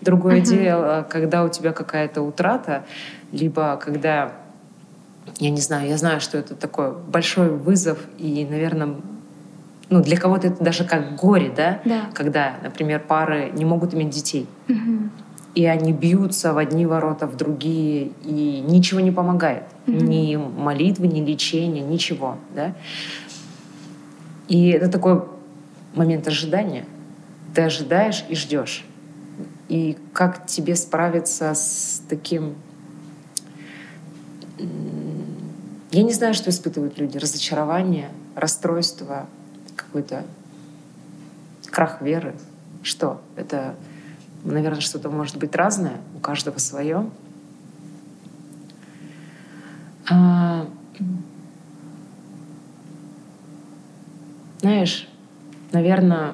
Другое 0.00 0.36
Мгм. 0.36 0.44
дело, 0.44 1.06
когда 1.08 1.44
у 1.44 1.48
тебя 1.48 1.72
какая-то 1.72 2.22
утрата, 2.22 2.84
либо 3.32 3.76
когда, 3.82 4.32
я 5.38 5.50
не 5.50 5.60
знаю, 5.60 5.88
я 5.88 5.96
знаю, 5.98 6.20
что 6.20 6.38
это 6.38 6.54
такой 6.54 6.92
большой 6.92 7.48
вызов, 7.50 7.98
и, 8.18 8.46
наверное, 8.50 8.96
ну, 9.94 10.02
для 10.02 10.16
кого-то 10.16 10.48
это 10.48 10.64
даже 10.64 10.82
как 10.82 11.14
горе, 11.14 11.52
да, 11.56 11.80
Да. 11.84 12.10
когда, 12.14 12.56
например, 12.64 12.98
пары 12.98 13.52
не 13.54 13.64
могут 13.64 13.94
иметь 13.94 14.10
детей. 14.10 14.48
Мгм. 14.66 15.12
И 15.54 15.66
они 15.66 15.92
бьются 15.92 16.52
в 16.52 16.58
одни 16.58 16.84
ворота, 16.84 17.28
в 17.28 17.36
другие, 17.36 18.10
и 18.24 18.60
ничего 18.66 18.98
не 18.98 19.12
помогает. 19.12 19.62
Мгм. 19.86 20.04
Ни 20.06 20.34
молитвы, 20.34 21.06
ни 21.06 21.20
лечения, 21.20 21.80
ничего. 21.80 22.38
Да? 22.56 22.74
И 24.48 24.70
это 24.70 24.88
такой 24.88 25.22
момент 25.94 26.26
ожидания. 26.26 26.86
Ты 27.54 27.62
ожидаешь 27.62 28.24
и 28.28 28.34
ждешь. 28.34 28.84
И 29.68 29.96
как 30.12 30.44
тебе 30.46 30.74
справиться 30.74 31.54
с 31.54 32.02
таким... 32.08 32.56
Я 35.92 36.02
не 36.02 36.12
знаю, 36.12 36.34
что 36.34 36.50
испытывают 36.50 36.98
люди. 36.98 37.16
Разочарование, 37.16 38.08
расстройство, 38.34 39.26
какой-то 39.94 40.24
крах 41.70 42.02
веры. 42.02 42.34
Что? 42.82 43.20
Это 43.36 43.76
Наверное, 44.44 44.80
что-то 44.80 45.08
может 45.08 45.38
быть 45.38 45.56
разное, 45.56 45.96
у 46.14 46.18
каждого 46.18 46.58
свое. 46.58 47.08
А, 50.10 50.66
знаешь, 54.60 55.08
наверное, 55.72 56.32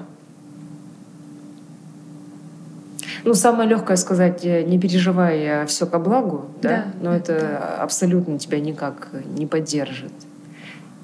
ну, 3.25 3.35
самое 3.35 3.69
легкое 3.69 3.97
сказать, 3.97 4.45
э, 4.45 4.65
не 4.65 4.81
переживай, 4.81 5.65
все 5.67 5.87
ко 5.87 6.01
благу, 6.01 6.47
да, 6.61 6.69
Да, 6.69 6.85
но 7.01 7.15
это 7.15 7.77
абсолютно 7.81 8.41
тебя 8.41 8.59
никак 8.59 9.07
не 9.37 9.47
поддержит. 9.47 10.13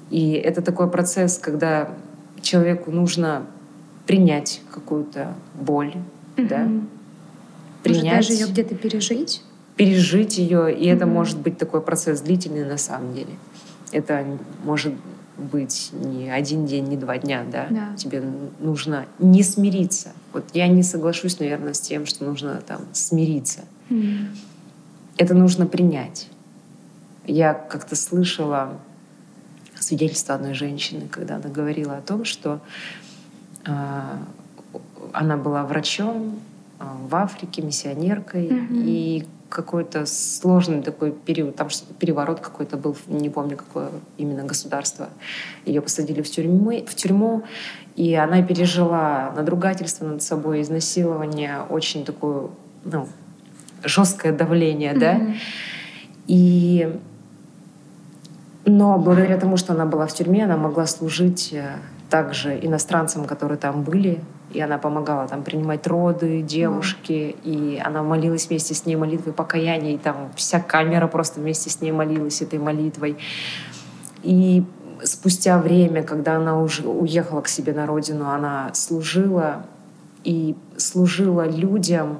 И 0.09 0.33
это 0.33 0.61
такой 0.61 0.89
процесс, 0.91 1.37
когда 1.37 1.89
человеку 2.41 2.91
нужно 2.91 3.45
принять 4.05 4.61
какую-то 4.71 5.33
боль, 5.53 5.93
да, 6.37 6.59
Мгм. 6.59 6.89
Может, 7.85 8.01
принять, 8.01 8.27
даже 8.27 8.33
ее 8.39 8.47
где-то 8.47 8.75
пережить? 8.75 9.43
пережить 9.75 10.37
ее, 10.37 10.75
и 10.75 10.87
это 10.87 11.05
Мгм. 11.05 11.15
может 11.15 11.39
быть 11.39 11.57
такой 11.57 11.81
процесс 11.81 12.21
длительный 12.21 12.65
на 12.65 12.77
самом 12.77 13.13
деле. 13.13 13.33
Это 13.91 14.25
может 14.63 14.93
быть 15.37 15.91
не 15.93 16.29
один 16.29 16.65
день, 16.65 16.85
не 16.87 16.97
два 16.97 17.17
дня, 17.19 17.45
да. 17.49 17.67
Да. 17.69 17.95
Тебе 17.95 18.23
нужно 18.59 19.05
не 19.19 19.43
смириться. 19.43 20.09
Вот 20.33 20.45
я 20.53 20.67
не 20.67 20.81
соглашусь, 20.83 21.39
наверное, 21.39 21.73
с 21.73 21.79
тем, 21.79 22.05
что 22.07 22.25
нужно 22.25 22.59
там 22.65 22.81
смириться. 22.93 23.61
М. 23.89 24.29
Это 25.17 25.33
нужно 25.35 25.67
принять. 25.67 26.27
Я 27.25 27.53
как-то 27.53 27.95
слышала 27.95 28.79
свидетельство 29.83 30.35
одной 30.35 30.53
женщины, 30.53 31.07
когда 31.09 31.35
она 31.35 31.49
говорила 31.49 31.97
о 31.97 32.01
том, 32.01 32.25
что 32.25 32.59
а, 33.65 34.19
она 35.13 35.37
была 35.37 35.63
врачом 35.63 36.39
а, 36.79 36.97
в 37.09 37.15
Африке, 37.15 37.61
миссионеркой, 37.61 38.49
Мгм. 38.51 38.83
и 38.85 39.25
какой-то 39.49 40.05
сложный 40.05 40.81
такой 40.81 41.11
период, 41.11 41.55
там 41.55 41.69
что-то 41.69 41.93
переворот 41.93 42.41
какой-то 42.41 42.75
был, 42.75 42.97
не 43.07 43.29
помню, 43.29 43.55
какое 43.55 43.89
именно 44.17 44.43
государство. 44.43 45.07
Ее 45.65 45.81
посадили 45.81 46.21
в 46.21 46.29
тюрьму, 46.29 46.71
в 46.85 46.95
тюрьму, 46.95 47.43
и 47.95 48.13
она 48.13 48.43
пережила 48.43 49.33
надругательство 49.35 50.05
над 50.05 50.21
собой, 50.21 50.61
изнасилование, 50.61 51.61
очень 51.69 52.03
такое, 52.03 52.49
ну, 52.83 53.07
жесткое 53.83 54.33
давление, 54.33 54.93
да. 54.93 55.13
Мгм. 55.13 55.35
И 56.27 56.99
но 58.69 58.97
благодаря 58.97 59.37
тому, 59.37 59.55
что 59.55 59.71
она 59.71 59.85
была 59.85 60.07
в 60.07 60.13
тюрьме, 60.13 60.43
она 60.43 60.57
могла 60.57 60.85
служить 60.87 61.53
э, 61.53 61.77
также 62.09 62.59
иностранцам, 62.61 63.23
которые 63.23 63.57
там 63.57 63.83
были. 63.83 64.21
И 64.51 64.59
она 64.59 64.77
помогала 64.77 65.25
там 65.25 65.43
принимать 65.43 65.87
роды 65.87 66.41
девушки. 66.41 67.37
И 67.45 67.81
она 67.83 68.03
молилась 68.03 68.49
вместе 68.49 68.73
с 68.73 68.85
ней 68.85 68.97
молитвой 68.97 69.31
покаяния. 69.31 69.95
И 69.95 69.97
там 69.97 70.31
вся 70.35 70.59
камера 70.59 71.07
просто 71.07 71.39
вместе 71.39 71.69
с 71.69 71.79
ней 71.79 71.93
молилась 71.93 72.41
этой 72.41 72.59
молитвой. 72.59 73.17
И 74.23 74.65
спустя 75.01 75.59
время, 75.59 76.03
когда 76.03 76.35
она 76.35 76.61
уже 76.61 76.85
уехала 76.89 77.39
к 77.39 77.47
себе 77.47 77.71
на 77.71 77.85
родину, 77.85 78.29
она 78.29 78.71
служила 78.73 79.65
и 80.25 80.57
служила 80.75 81.47
людям, 81.47 82.17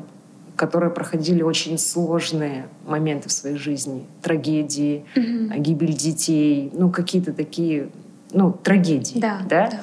которые 0.58 0.90
проходили 0.92 1.44
очень 1.44 1.78
сложные 1.78 2.68
моменты 2.86 3.30
в 3.30 3.32
своей 3.32 3.58
жизни, 3.58 4.06
трагедии, 4.22 5.06
Мгм. 5.16 5.62
гибель 5.62 5.94
детей, 5.94 6.72
ну 6.74 6.90
какие-то 6.90 7.32
такие, 7.32 7.90
ну 8.34 8.52
трагедии, 8.52 9.20
Да, 9.20 9.40
да? 9.48 9.70
да. 9.70 9.82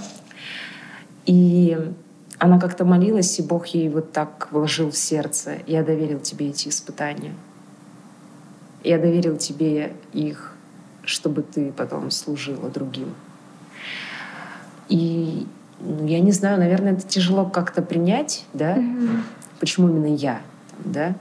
И 1.26 1.78
она 2.38 2.58
как-то 2.60 2.84
молилась, 2.84 3.38
и 3.38 3.42
Бог 3.42 3.66
ей 3.68 3.88
вот 3.88 4.12
так 4.12 4.48
вложил 4.50 4.90
в 4.90 4.96
сердце: 4.96 5.58
"Я 5.66 5.82
доверил 5.82 6.18
тебе 6.20 6.50
эти 6.50 6.68
испытания, 6.68 7.32
я 8.82 8.98
доверил 8.98 9.36
тебе 9.36 9.94
их, 10.12 10.54
чтобы 11.04 11.42
ты 11.42 11.72
потом 11.72 12.10
служила 12.10 12.68
другим". 12.68 13.14
И 14.88 15.46
ну, 15.80 16.06
я 16.06 16.20
не 16.20 16.32
знаю, 16.32 16.58
наверное, 16.58 16.92
это 16.94 17.06
тяжело 17.06 17.44
как-то 17.46 17.80
принять, 17.80 18.44
да? 18.52 18.74
Мгм. 18.76 19.22
почему 19.60 19.88
именно 19.88 20.14
я, 20.14 20.40
там, 20.82 20.92
да. 20.92 21.14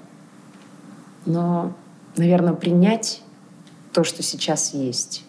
Но, 1.25 1.73
наверное, 2.17 2.53
принять 2.53 3.21
то, 3.93 4.03
что 4.03 4.23
сейчас 4.23 4.73
есть. 4.73 5.23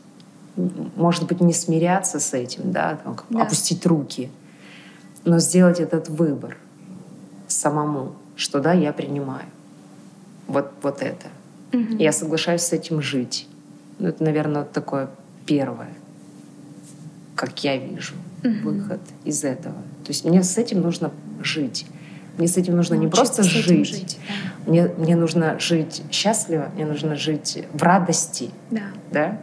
Может 0.97 1.27
быть, 1.27 1.41
не 1.41 1.53
смиряться 1.53 2.21
с 2.21 2.33
этим, 2.33 2.73
да, 2.73 2.97
там, 3.03 3.17
Да. 3.31 3.43
опустить 3.43 3.85
руки, 3.87 4.31
но 5.25 5.39
сделать 5.39 5.81
этот 5.81 6.09
выбор 6.09 6.57
самому, 7.49 8.13
что 8.37 8.61
да, 8.61 8.73
я 8.73 8.93
принимаю. 8.93 9.47
Вот, 10.47 10.73
вот 10.83 11.03
это. 11.03 11.27
Мгм. 11.73 11.97
Я 11.99 12.13
соглашаюсь 12.13 12.63
с 12.63 12.73
этим 12.73 13.03
жить. 13.03 13.49
Ну, 13.99 14.09
это, 14.09 14.23
наверное, 14.23 14.65
такое 14.65 15.09
первое, 15.47 15.93
как 17.35 17.63
я 17.65 17.77
вижу 17.77 18.15
Мгм. 18.43 18.63
выход 18.63 19.01
из 19.25 19.43
этого. 19.45 19.77
То 20.05 20.09
есть 20.11 20.25
мне 20.25 20.43
с 20.43 20.57
этим 20.59 20.81
нужно 20.83 21.11
жить. 21.43 21.87
Мне 22.39 22.49
с 22.49 22.57
этим 22.57 22.77
нужно 22.77 22.95
не 22.95 23.03
Научиться 23.07 23.25
просто 23.37 23.43
с 23.45 23.47
этим 23.49 23.85
жить. 23.85 23.89
жить, 23.95 24.19
Мне, 24.67 24.89
мне 24.99 25.15
нужно 25.17 25.59
жить 25.61 26.03
счастливо, 26.11 26.71
мне 26.75 26.85
нужно 26.85 27.15
жить 27.17 27.65
в 27.73 27.83
радости, 27.83 28.51
Да. 28.71 28.83
да? 29.13 29.39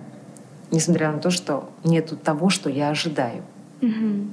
Несмотря 0.72 1.12
на 1.12 1.20
то, 1.20 1.32
что 1.32 1.70
нету 1.84 2.16
того, 2.18 2.50
что 2.50 2.70
я 2.70 2.90
ожидаю. 2.90 3.44
Да. 3.82 3.88
Мгм. 3.88 4.32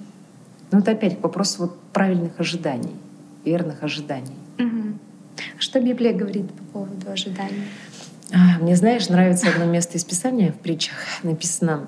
Но 0.71 0.79
это 0.81 0.91
опять 0.93 1.19
к 1.19 1.23
вопросу 1.23 1.63
вот 1.63 1.81
правильных 1.93 2.33
ожиданий, 2.39 2.95
верных 3.45 3.83
ожиданий. 3.83 4.37
А 4.59 5.61
Что 5.61 5.81
Библия 5.81 6.13
говорит 6.13 6.51
по 6.53 6.65
поводу 6.81 7.11
ожидания? 7.11 7.65
А, 8.33 8.59
Мне, 8.61 8.77
знаешь, 8.77 9.09
нравится 9.09 9.49
одно 9.49 9.65
место 9.65 9.97
из 9.97 10.05
Писания 10.05 10.53
в 10.53 10.57
притчах. 10.57 10.95
Написано, 11.23 11.87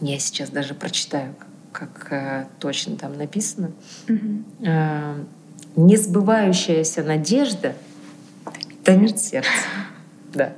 я 0.00 0.18
сейчас 0.18 0.50
даже 0.50 0.74
прочитаю, 0.74 1.34
как 1.72 2.08
э, 2.12 2.46
точно 2.58 2.96
там 2.96 3.16
написано. 3.16 3.70
Мгм. 4.08 4.44
Несбывающаяся 5.76 7.02
надежда 7.02 7.74
томит 8.84 9.18
сердце. 9.18 9.50
Да. 10.32 10.52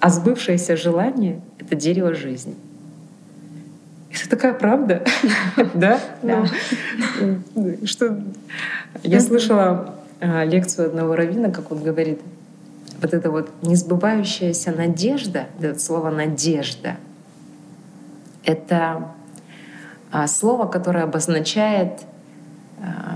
А 0.00 0.10
сбывшееся 0.10 0.76
желание— 0.76 1.40
это 1.58 1.74
дерево 1.76 2.14
жизни. 2.14 2.54
Это 4.10 4.28
такая 4.30 4.54
правда, 4.54 5.04
да? 5.74 6.00
Да. 6.22 6.46
Ну, 7.54 7.76
Что 7.84 8.18
я 9.02 9.20
слышала 9.20 9.94
а, 10.20 10.44
лекцию 10.44 10.88
одного 10.88 11.14
раввина, 11.16 11.50
как 11.50 11.70
он 11.70 11.82
говорит, 11.82 12.20
вот 13.00 13.12
это 13.12 13.30
вот 13.30 13.50
несбывающаяся 13.62 14.72
надежда, 14.72 15.46
это 15.60 15.78
слово 15.78 16.10
надежда, 16.10 16.96
это 18.44 19.10
а, 20.10 20.26
слово, 20.26 20.66
которое 20.66 21.04
обозначает 21.04 22.00
а, 22.80 23.15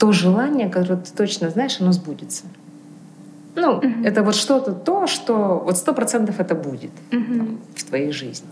то 0.00 0.12
желание, 0.12 0.68
которое 0.70 0.96
ты 0.96 1.12
точно 1.14 1.50
знаешь, 1.50 1.78
оно 1.80 1.92
сбудется. 1.92 2.44
Ну, 3.54 3.76
Мгм. 3.76 4.04
это 4.04 4.22
вот 4.22 4.34
что-то 4.34 4.72
то, 4.72 5.06
что 5.06 5.62
вот 5.64 5.76
сто 5.76 5.92
процентов 5.92 6.40
это 6.40 6.54
будет 6.54 6.90
Мгм. 7.10 7.38
там, 7.38 7.58
в 7.76 7.84
твоей 7.84 8.10
жизни. 8.10 8.48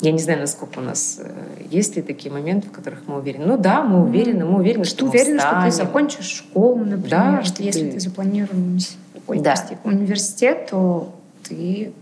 Я 0.00 0.10
не 0.12 0.18
знаю, 0.18 0.40
насколько 0.40 0.80
у 0.80 0.82
нас 0.82 1.20
э, 1.22 1.30
есть 1.70 1.94
ли 1.96 2.02
такие 2.02 2.32
моменты, 2.32 2.68
в 2.68 2.72
которых 2.72 3.02
мы 3.06 3.18
уверены. 3.18 3.46
Ну 3.46 3.56
да, 3.56 3.82
мы 3.82 4.02
уверены, 4.04 4.44
мы 4.44 4.58
уверены, 4.58 4.84
что 4.84 4.98
Ты 4.98 5.04
мы 5.04 5.10
уверена, 5.10 5.40
что 5.40 5.62
ты 5.64 5.70
закончишь 5.70 6.26
школу, 6.26 6.78
например, 6.78 7.08
Да, 7.10 7.42
что 7.44 7.54
что 7.54 7.62
если 7.62 7.84
ты- 7.86 7.92
ты 7.92 8.00
запланируешь 8.00 8.96
Да. 9.28 9.54
университет, 9.84 10.66
то 10.70 11.14
ты... 11.44 11.92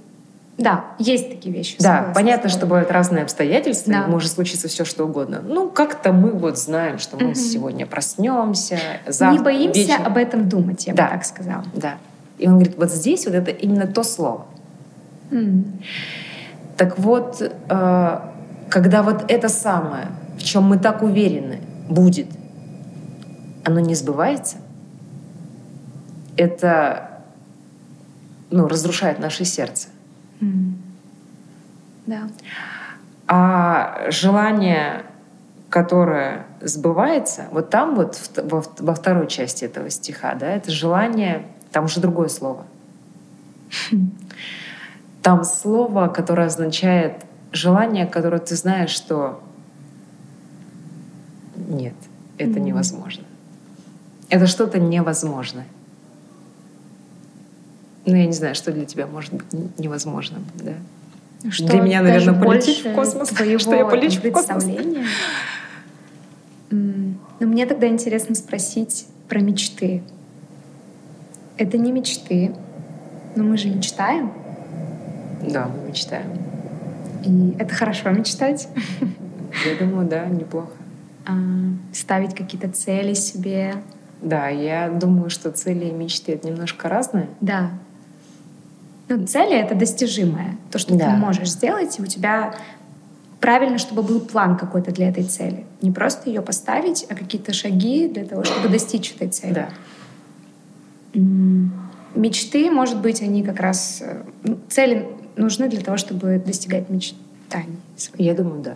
Да, 0.59 0.85
есть 0.99 1.31
такие 1.31 1.55
вещи. 1.55 1.77
Да, 1.79 1.85
согласна 1.99 2.15
понятно, 2.15 2.49
что 2.51 2.67
бывают 2.67 2.91
разные 2.91 3.23
обстоятельства, 3.23 3.93
Да. 3.93 4.07
может 4.07 4.31
случиться 4.31 4.69
все 4.69 4.85
что 4.85 5.05
угодно. 5.05 5.41
Ну, 5.43 5.71
как-то 5.71 6.13
мы 6.13 6.31
вот 6.31 6.59
знаем, 6.59 6.99
что 6.99 7.17
мы 7.17 7.29
Мгм. 7.29 7.35
сегодня 7.35 7.87
проснемся, 7.87 8.79
завтра 9.07 9.39
Не 9.39 9.45
боимся 9.45 9.81
вечером- 9.81 10.07
об 10.07 10.17
этом 10.19 10.49
думать, 10.49 10.87
я 10.87 10.93
Да. 10.95 11.05
бы 11.05 11.11
так 11.11 11.25
сказала. 11.25 11.65
Да. 11.75 11.95
И 12.39 12.47
он 12.47 12.55
говорит, 12.55 12.77
вот 12.77 12.91
здесь 12.91 13.25
вот 13.25 13.35
это 13.35 13.51
именно 13.51 13.87
то 13.87 14.03
слово. 14.03 14.45
М. 15.31 15.81
Так 16.77 16.99
вот, 16.99 17.41
э, 17.41 18.19
когда 18.69 19.03
вот 19.03 19.25
это 19.31 19.49
самое, 19.49 20.09
в 20.37 20.43
чем 20.43 20.65
мы 20.65 20.79
так 20.79 21.03
уверены, 21.03 21.61
будет, 21.89 22.27
оно 23.65 23.81
не 23.81 23.95
сбывается, 23.95 24.57
это 26.37 27.09
ну, 28.51 28.69
разрушает 28.69 29.19
наше 29.19 29.47
сердце. 29.47 29.89
Да. 32.07 32.29
А 33.29 34.11
желание, 34.11 35.05
которое 35.71 36.47
сбывается, 36.61 37.47
вот 37.53 37.71
там 37.71 37.95
вот 37.95 38.19
во, 38.37 38.95
второй 38.95 39.27
части 39.29 39.65
этого 39.65 39.89
стиха, 39.91 40.35
да, 40.35 40.49
это 40.49 40.71
желание, 40.71 41.47
там 41.71 41.85
уже 41.85 42.01
другое 42.01 42.29
слово. 42.29 42.65
Там 45.23 45.45
слово, 45.45 46.09
которое 46.09 46.49
означает 46.49 47.25
желание, 47.53 48.07
которое 48.07 48.41
ты 48.41 48.57
знаешь, 48.57 48.91
что 48.91 49.41
нет, 51.57 51.95
это 52.39 52.59
невозможно. 52.59 53.25
Это 54.29 54.47
что-то 54.47 54.81
невозможное. 54.81 55.67
Ну, 58.05 58.17
я 58.17 58.27
не 58.27 58.33
знаю, 58.33 58.55
что 58.55 58.73
для 58.73 58.85
тебя 58.85 59.07
может 59.07 59.33
быть 59.33 59.79
невозможным, 59.79 60.45
да? 60.55 60.73
Что 61.51 61.67
Для 61.67 61.81
меня, 61.81 62.03
наверное, 62.03 62.41
полететь 62.41 62.85
в 62.85 62.95
космос, 62.95 63.31
что 63.59 63.75
я 63.75 63.85
полечу 63.85 64.21
в 64.21 64.31
космос. 64.33 64.65
Но 66.71 67.47
мне 67.49 67.67
тогда 67.67 67.89
интересно 67.89 68.35
спросить 68.35 69.07
про 69.29 69.41
мечты. 69.41 70.03
Это 71.57 71.79
не 71.79 71.93
мечты, 71.93 72.55
но 73.37 73.45
мы 73.45 73.57
же 73.57 73.69
мечтаем, 73.69 74.33
Да, 75.49 75.67
мы 75.69 75.89
мечтаем. 75.89 76.27
и 77.25 77.55
это 77.59 77.75
хорошо 77.75 78.11
мечтать. 78.11 78.69
Я 79.67 79.77
думаю, 79.87 80.09
да, 80.09 80.25
неплохо. 80.27 80.71
А, 81.27 81.33
Ставить 81.93 82.35
какие-то 82.35 82.71
цели 82.71 83.13
себе. 83.15 83.75
Да, 84.23 84.49
я 84.49 84.89
думаю, 84.89 85.29
что 85.31 85.51
цели 85.51 85.87
и 85.87 85.93
мечты— 85.93 86.33
это 86.35 86.47
немножко 86.49 86.89
разные. 86.89 87.29
Да. 87.41 87.71
Ну, 89.17 89.27
цели— 89.27 89.55
это 89.61 89.75
достижимое. 89.75 90.57
То, 90.71 90.79
что 90.79 90.95
Да. 90.97 91.11
ты 91.11 91.17
можешь 91.17 91.51
сделать, 91.51 91.99
и 91.99 92.03
у 92.03 92.07
тебя 92.07 92.55
правильно, 93.41 93.77
чтобы 93.77 94.03
был 94.03 94.21
план 94.21 94.57
какой-то 94.57 94.91
для 94.91 95.09
этой 95.11 95.25
цели. 95.25 95.67
Не 95.83 95.91
просто 95.91 96.31
ее 96.31 96.41
поставить, 96.41 97.05
а 97.11 97.15
какие-то 97.15 97.53
шаги 97.53 98.09
для 98.09 98.25
того, 98.25 98.45
чтобы 98.45 98.69
достичь 98.69 99.13
этой 99.15 99.29
цели. 99.29 99.53
Да. 99.55 99.69
Мечты, 102.15 102.71
может 102.71 103.01
быть, 103.01 103.21
они 103.23 103.43
как 103.43 103.61
раз... 103.61 104.03
э, 104.03 104.23
ну, 104.45 104.59
Цели 104.69 105.09
нужны 105.37 105.69
для 105.69 105.81
того, 105.81 105.97
чтобы 105.97 106.43
достигать 106.45 106.89
мечтаний. 106.91 107.79
Я 108.17 108.35
думаю, 108.35 108.63
да. 108.63 108.75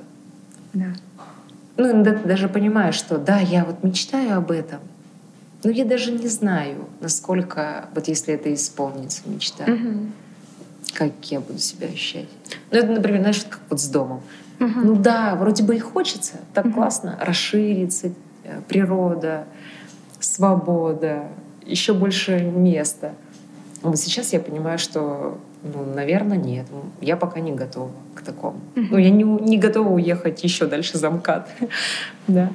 Да. 0.75 0.87
Ну, 1.77 1.93
иногда 1.93 2.13
ты 2.15 2.27
даже 2.29 2.49
понимаешь, 2.49 2.95
что 2.95 3.19
да, 3.19 3.39
я 3.39 3.65
вот 3.65 3.83
мечтаю 3.83 4.37
об 4.39 4.51
этом, 4.51 4.81
но 5.65 5.71
я 5.71 5.85
даже 5.85 6.13
не 6.13 6.29
знаю, 6.29 6.87
насколько, 7.01 7.87
вот 7.95 8.09
если 8.09 8.35
это 8.35 8.53
исполнится 8.53 9.23
мечта, 9.27 9.65
Мгм. 9.67 10.13
Как 10.97 11.13
я 11.31 11.41
буду 11.41 11.59
себя 11.59 11.89
ощущать. 11.89 12.27
Ну, 12.71 12.79
это, 12.79 12.89
например, 12.89 13.21
знаешь, 13.21 13.45
как 13.49 13.61
вот 13.69 13.81
с 13.81 13.89
домом. 13.89 14.23
Мгм. 14.59 14.87
Ну 14.87 14.97
да, 14.97 15.35
вроде 15.35 15.63
бы 15.63 15.77
и 15.77 15.79
хочется, 15.79 16.35
так 16.55 16.65
Мгм. 16.65 16.75
классно, 16.75 17.19
расшириться, 17.21 18.13
э, 18.45 18.61
природа, 18.67 19.45
свобода, 20.21 21.25
еще 21.67 21.93
больше 21.93 22.41
места. 22.41 23.13
Вот 23.83 23.99
сейчас 23.99 24.33
я 24.33 24.41
понимаю, 24.41 24.79
что, 24.79 25.39
ну, 25.63 25.85
наверное, 25.95 26.39
нет. 26.39 26.67
Я 27.03 27.17
пока 27.17 27.41
не 27.41 27.53
готова 27.53 27.91
к 28.15 28.23
такому. 28.23 28.59
Мгм. 28.75 28.89
Ну, 28.93 28.99
я 28.99 29.11
не, 29.11 29.25
не 29.25 29.59
готова 29.59 29.89
уехать 29.91 30.43
еще 30.45 30.67
дальше 30.67 30.97
за 30.97 31.11
МКАД. 31.11 31.49
да. 32.27 32.51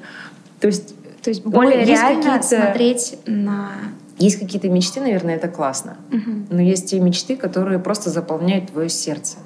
То 0.60 0.68
есть 0.68 0.96
То 1.22 1.30
есть 1.30 1.46
Ну, 1.46 1.52
более 1.52 1.80
есть 1.82 1.90
реально 1.92 2.42
смотреть 2.42 3.20
на... 3.28 3.72
есть 4.18 4.40
какие-то 4.40 4.70
мечты, 4.70 5.00
наверное, 5.00 5.36
это 5.36 5.48
классно. 5.48 5.98
Мгм. 6.12 6.48
Но 6.50 6.62
есть 6.62 6.90
те 6.90 7.00
мечты, 7.00 7.36
которые 7.36 7.80
просто 7.80 8.10
заполняют 8.10 8.72
твое 8.72 8.90
сердце 8.90 9.38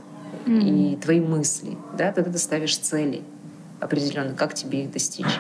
Мгм. 0.46 0.60
и 0.60 0.96
твои 0.98 1.20
мысли. 1.20 1.78
Да? 1.98 2.12
Тогда 2.12 2.32
ты 2.32 2.38
ставишь 2.38 2.78
цели 2.78 3.22
определенно, 3.80 4.34
как 4.34 4.54
тебе 4.54 4.84
их 4.84 4.92
достичь. 4.92 5.40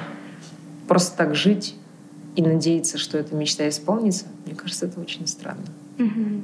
Просто 0.87 1.17
так 1.17 1.35
жить 1.35 1.75
и 2.35 2.41
надеяться, 2.41 2.97
что 2.97 3.17
эта 3.17 3.35
мечта 3.35 3.67
исполнится, 3.69 4.25
мне 4.45 4.55
кажется, 4.55 4.85
это 4.85 4.99
очень 4.99 5.25
странно. 5.27 5.65
Угу. 5.97 6.41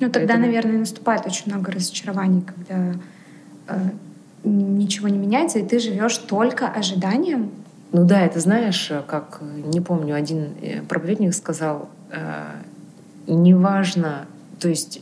Ну 0.00 0.10
тогда, 0.10 0.34
Поэтому... 0.34 0.46
наверное, 0.46 0.78
наступает 0.78 1.26
очень 1.26 1.52
много 1.52 1.72
разочарований, 1.72 2.42
когда 2.42 2.94
э, 3.68 3.90
ничего 4.44 5.08
не 5.08 5.18
меняется, 5.18 5.58
и 5.58 5.66
ты 5.66 5.78
живешь 5.78 6.16
только 6.18 6.68
ожиданием. 6.68 7.50
Ну 7.96 8.04
да, 8.04 8.22
это 8.22 8.40
знаешь, 8.40 8.90
как, 9.06 9.40
не 9.40 9.80
помню, 9.80 10.16
один 10.16 10.48
э, 10.60 10.82
проповедник 10.82 11.32
сказал, 11.32 11.88
э, 12.10 12.56
неважно, 13.28 14.26
то 14.58 14.68
есть 14.68 15.00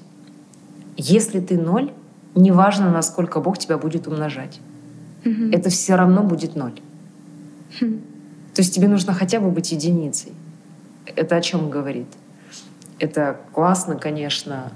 если 0.98 1.40
ты 1.40 1.56
ноль, 1.56 1.90
неважно, 2.34 2.90
насколько 2.90 3.40
Бог 3.40 3.56
тебя 3.56 3.78
будет 3.78 4.06
умножать. 4.06 4.60
Угу. 5.24 5.52
Это 5.52 5.70
все 5.70 5.94
равно 5.94 6.22
будет 6.22 6.54
ноль. 6.54 6.78
Хм. 7.80 8.02
То 8.52 8.60
есть 8.60 8.74
тебе 8.74 8.88
нужно 8.88 9.14
хотя 9.14 9.40
бы 9.40 9.50
быть 9.50 9.72
единицей. 9.72 10.34
Это 11.06 11.36
о 11.36 11.40
чем 11.40 11.70
говорит? 11.70 12.08
Это 12.98 13.40
классно, 13.54 13.96
конечно, 13.96 14.70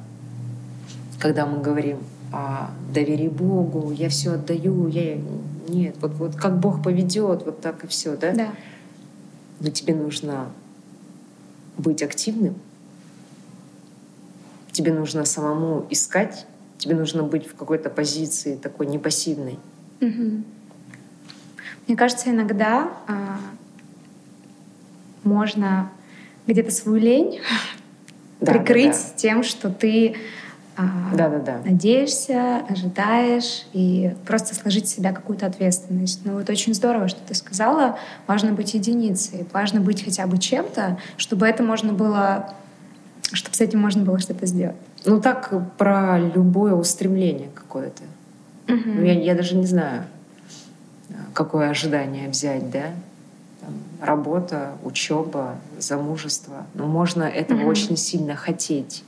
когда 1.21 1.45
мы 1.45 1.61
говорим 1.61 1.99
о 2.33 2.71
доверии 2.95 3.29
Богу, 3.29 3.93
я 3.93 4.09
все 4.09 4.33
отдаю, 4.33 4.89
я 4.89 5.19
нет, 5.69 5.97
вот, 6.01 6.13
вот 6.15 6.37
как 6.37 6.59
Бог 6.59 6.83
поведет, 6.83 7.45
вот 7.45 7.61
так 7.61 7.85
и 7.85 7.87
все, 7.87 8.17
да? 8.17 8.33
Да. 8.33 8.49
Но 9.61 9.71
тебе 9.71 9.95
нужно 9.95 10.51
быть 11.79 12.03
активным, 12.03 12.55
тебе 14.73 14.93
нужно 14.93 15.25
самому 15.25 15.87
искать, 15.91 16.47
тебе 16.79 16.95
нужно 16.95 17.23
быть 17.23 17.47
в 17.47 17.55
какой-то 17.55 17.91
позиции 17.91 18.57
такой 18.57 18.87
непассивной. 18.87 19.59
Угу. 20.01 20.43
Мне 21.87 21.97
кажется, 21.97 22.31
иногда 22.31 22.91
а, 23.07 23.39
можно 25.23 25.91
где-то 26.47 26.71
свою 26.71 26.99
лень 26.99 27.41
да, 28.41 28.53
прикрыть 28.53 28.93
да, 28.93 29.09
да. 29.09 29.17
тем, 29.17 29.43
что 29.43 29.71
ты 29.71 30.17
да, 31.15 31.29
да, 31.29 31.39
да. 31.39 31.61
надеешься, 31.65 32.59
ожидаешь 32.69 33.67
и 33.73 34.15
просто 34.27 34.55
сложить 34.55 34.85
в 34.85 34.89
себя 34.89 35.13
какую-то 35.13 35.47
ответственность. 35.47 36.21
Ну 36.25 36.35
вот 36.35 36.51
очень 36.51 36.75
здорово, 36.75 37.09
что 37.09 37.21
ты 37.27 37.35
сказала. 37.35 37.99
Важно 38.27 38.53
быть 38.53 38.75
единицей, 38.75 39.47
важно 39.53 39.81
быть 39.81 40.05
хотя 40.05 40.27
бы 40.27 40.39
чем-то, 40.39 40.99
чтобы 41.17 41.47
это 41.47 41.63
можно 41.63 41.93
было, 41.93 42.53
чтобы 43.33 43.55
с 43.57 43.61
этим 43.61 43.81
можно 43.81 44.05
было 44.05 44.19
что-то 44.19 44.45
сделать. 44.45 44.77
Ну 45.07 45.21
так 45.21 45.53
про 45.79 46.19
любое 46.19 46.75
устремление 46.75 47.49
какое-то. 47.55 48.03
Угу. 48.69 48.83
Ну, 48.85 49.03
я, 49.03 49.13
я 49.13 49.35
даже 49.35 49.57
не 49.57 49.67
знаю, 49.67 50.05
какое 51.33 51.71
ожидание 51.71 52.29
взять, 52.29 52.71
да? 52.71 52.91
Там, 53.61 53.75
работа, 54.03 54.73
учеба, 54.85 55.55
замужество. 55.79 56.67
Но 56.75 56.87
можно 56.87 57.23
этого 57.23 57.61
угу. 57.61 57.69
очень 57.69 57.97
сильно 57.97 58.35
хотеть 58.35 59.05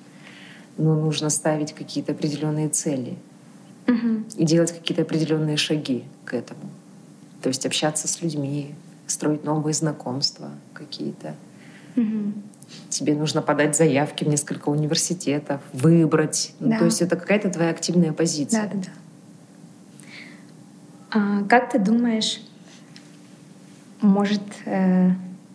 но 0.79 0.95
нужно 0.95 1.29
ставить 1.29 1.73
какие-то 1.75 2.13
определенные 2.13 2.69
цели 2.69 3.19
угу. 3.87 4.25
и 4.37 4.45
делать 4.45 4.73
какие-то 4.73 5.03
определенные 5.03 5.57
шаги 5.57 6.05
к 6.25 6.35
этому. 6.35 6.71
То 7.43 7.49
есть 7.49 7.67
общаться 7.67 8.09
с 8.09 8.23
людьми, 8.23 8.75
строить 9.07 9.45
новые 9.45 9.75
знакомства 9.75 10.51
какие-то. 10.73 11.35
Угу. 11.97 12.33
Тебе 12.91 13.15
нужно 13.15 13.43
подать 13.43 13.77
заявки 13.77 14.25
в 14.25 14.29
несколько 14.29 14.69
университетов, 14.69 15.61
выбрать. 15.73 16.55
Да. 16.61 16.67
Ну, 16.67 16.79
то 16.79 16.85
есть 16.85 17.03
это 17.03 17.17
какая-то 17.17 17.51
твоя 17.51 17.71
активная 17.71 18.13
позиция. 18.13 18.63
Да, 18.65 18.71
да, 18.73 18.81
да. 18.81 18.91
А, 21.11 21.45
как 21.45 21.71
ты 21.71 21.79
думаешь, 21.79 22.43
может, 24.01 24.43
э, 24.67 25.11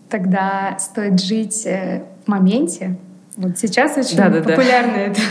тогда 0.10 0.78
стоит 0.80 1.22
жить 1.22 1.66
э, 1.66 2.04
в 2.26 2.28
моменте, 2.28 2.98
вот 3.38 3.58
сейчас 3.58 3.98
очень 3.98 4.18
да, 4.18 4.30
да, 4.30 4.42
популярна 4.42 4.94
да. 4.94 5.02
это, 5.02 5.22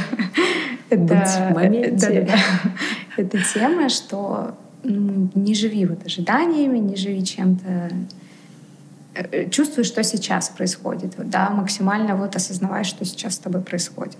это, 0.91 1.05
да, 1.05 1.57
да, 2.23 2.38
эта 3.17 3.38
тема, 3.53 3.88
что 3.88 4.55
ну, 4.83 5.31
не 5.35 5.55
живи 5.55 5.87
вот 5.87 6.05
ожиданиями, 6.05 6.79
не 6.79 6.97
живи 6.97 7.25
чем-то 7.25 7.91
э, 9.15 9.49
чувствуй, 9.51 9.85
что 9.85 10.03
сейчас 10.03 10.49
происходит, 10.49 11.17
вот, 11.17 11.31
да, 11.31 11.51
максимально 11.51 12.17
вот 12.17 12.35
осознавай, 12.35 12.85
что 12.85 13.05
сейчас 13.05 13.35
с 13.35 13.38
тобой 13.38 13.61
происходит. 13.61 14.19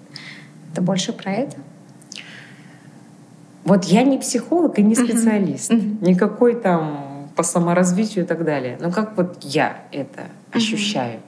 Это 0.73 0.83
больше 0.83 1.13
про 1.13 1.33
это? 1.33 1.57
Вот 3.65 3.85
я 3.85 4.03
не 4.03 4.19
психолог 4.19 4.79
и 4.79 4.83
не 4.83 4.95
специалист, 4.95 5.71
uh-huh. 5.71 6.05
никакой 6.05 6.55
там 6.61 7.31
по 7.37 7.43
саморазвитию 7.43 8.25
и 8.25 8.29
так 8.29 8.45
далее. 8.45 8.77
Но 8.81 8.91
как 8.91 9.17
вот 9.17 9.39
я 9.43 9.85
это 9.93 10.27
ощущаю, 10.53 11.21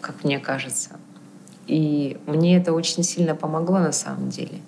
как 0.00 0.24
мне 0.24 0.38
кажется. 0.38 0.90
И 1.66 2.16
мне 2.26 2.56
это 2.56 2.72
очень 2.72 3.02
сильно 3.02 3.34
помогло 3.34 3.78
на 3.78 3.92
самом 3.92 4.28
деле. 4.30 4.60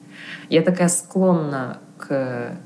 Я 0.49 0.63
такая 0.63 0.89
склонна 0.89 1.79
к, 1.97 2.57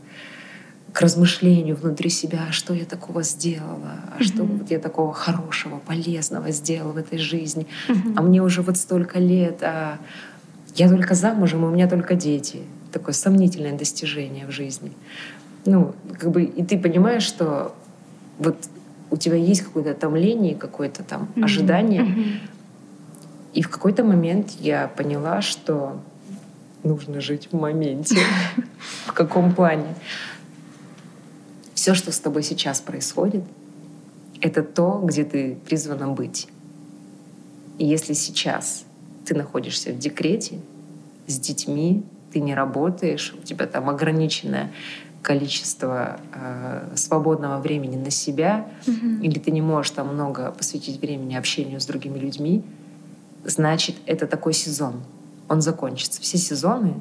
к 0.93 1.01
размышлению 1.01 1.77
внутри 1.77 2.09
себя, 2.09 2.47
а 2.49 2.53
что 2.53 2.73
я 2.75 2.85
такого 2.85 3.23
сделала, 3.23 3.93
а 4.11 4.21
mm-hmm. 4.21 4.25
что 4.25 4.45
вот 4.45 4.71
я 4.71 4.79
такого 4.79 5.13
хорошего, 5.13 5.79
полезного 5.79 6.51
сделала 6.51 6.93
в 6.93 6.97
этой 6.97 7.19
жизни. 7.19 7.67
Mm-hmm. 7.89 8.15
А 8.17 8.23
мне 8.23 8.43
уже 8.43 8.63
вот 8.63 8.77
столько 8.79 9.19
лет, 9.19 9.63
а 9.63 9.99
я 10.75 10.89
только 10.89 11.15
замужем, 11.15 11.65
и 11.65 11.69
у 11.69 11.71
меня 11.71 11.89
только 11.89 12.15
дети. 12.15 12.61
Такое 12.91 13.15
сомнительное 13.15 13.77
достижение 13.77 14.47
в 14.47 14.51
жизни. 14.51 14.93
Ну, 15.67 15.95
как 16.19 16.31
бы, 16.31 16.45
и 16.45 16.65
ты 16.65 16.79
понимаешь, 16.79 17.23
что 17.23 17.75
вот 18.39 18.57
у 19.11 19.17
тебя 19.17 19.37
есть 19.37 19.61
какое-то 19.61 19.93
томление, 19.93 20.55
какое-то 20.55 21.03
там 21.03 21.29
mm-hmm. 21.35 21.45
ожидание, 21.45 22.03
mm-hmm 22.03 22.49
и 23.55 23.63
в 23.63 23.69
какой-то 23.69 24.05
момент 24.05 24.53
я 24.61 24.89
поняла, 24.89 25.43
что 25.43 26.01
нужно 26.83 27.21
жить 27.21 27.49
в 27.53 27.57
моменте. 27.57 28.17
В 29.07 29.13
каком 29.13 29.55
плане? 29.55 29.95
Все, 31.75 31.95
что 31.95 32.13
с 32.13 32.19
тобой 32.19 32.43
сейчас 32.43 32.81
происходит, 32.81 33.45
это 34.41 34.63
то, 34.63 35.01
где 35.05 35.25
ты 35.25 35.57
призвана 35.67 36.09
быть. 36.09 36.49
И 37.79 37.87
если 37.87 38.13
сейчас 38.13 38.85
ты 39.25 39.35
находишься 39.35 39.93
в 39.93 39.99
декрете 39.99 40.59
с 41.27 41.39
детьми, 41.39 42.05
ты 42.33 42.41
не 42.41 42.55
работаешь, 42.55 43.35
у 43.39 43.43
тебя 43.43 43.67
там 43.67 43.89
ограниченное 43.89 44.73
количество 45.23 46.21
э, 46.35 46.93
свободного 46.97 47.61
времени 47.61 47.97
на 47.97 48.11
себя, 48.11 48.69
mm-hmm. 48.87 49.21
или 49.23 49.39
ты 49.39 49.53
не 49.53 49.63
можешь 49.63 49.93
там 49.93 50.13
много 50.13 50.51
посвятить 50.51 51.01
времени 51.01 51.37
общению 51.37 51.81
с 51.81 51.87
другими 51.87 52.19
людьми, 52.19 52.65
значит, 53.45 53.97
это 54.07 54.27
такой 54.27 54.53
сезон. 54.53 55.03
Он 55.49 55.61
закончится. 55.61 56.21
Все 56.21 56.39
сезоны, 56.39 56.95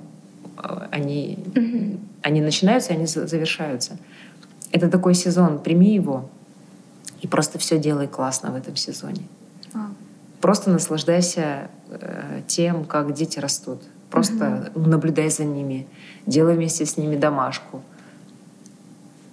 э, 0.58 0.88
они, 0.92 1.40
mm-hmm. 1.54 2.00
они 2.24 2.42
начинаются, 2.42 2.94
они 2.94 3.06
завершаются. 3.06 3.98
Это 4.72 4.90
такой 4.90 5.14
сезон. 5.14 5.60
Прими 5.60 5.94
его 5.94 6.30
и 7.22 7.28
просто 7.28 7.60
все 7.60 7.78
делай 7.78 8.08
классно 8.08 8.52
в 8.52 8.56
этом 8.56 8.76
сезоне. 8.76 9.24
Wow. 9.74 9.94
Просто 10.42 10.72
наслаждайся 10.72 11.70
э, 11.90 12.42
тем, 12.48 12.86
как 12.86 13.14
дети 13.14 13.40
растут. 13.40 13.82
Просто 14.10 14.34
mm-hmm. 14.34 14.88
наблюдай 14.88 15.30
за 15.30 15.46
ними, 15.46 15.88
делай 16.26 16.56
вместе 16.56 16.86
с 16.86 16.98
ними 16.98 17.16
домашку. 17.16 17.82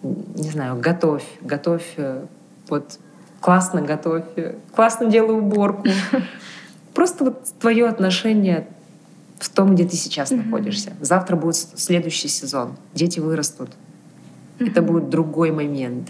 Не 0.03 0.51
знаю, 0.51 0.81
готовь, 0.81 1.25
готовь, 1.41 1.95
э, 1.97 2.27
вот 2.69 2.99
классно 3.41 3.83
готовь, 3.83 4.25
э, 4.37 4.55
классно 4.75 5.11
делай 5.11 5.37
уборку. 5.37 5.85
Просто 6.99 7.23
вот 7.23 7.45
твое 7.61 7.87
отношение 7.87 8.67
в 9.39 9.49
том, 9.51 9.77
где 9.77 9.87
ты 9.87 9.95
сейчас 9.95 10.33
mm-hmm. 10.33 10.45
находишься. 10.47 10.93
Завтра 11.01 11.37
будет 11.37 11.55
следующий 11.55 12.27
сезон. 12.27 12.77
Дети 12.93 13.21
вырастут. 13.21 13.71
Mm-hmm. 14.59 14.71
Это 14.71 14.83
будет 14.83 15.09
другой 15.09 15.53
момент. 15.53 16.09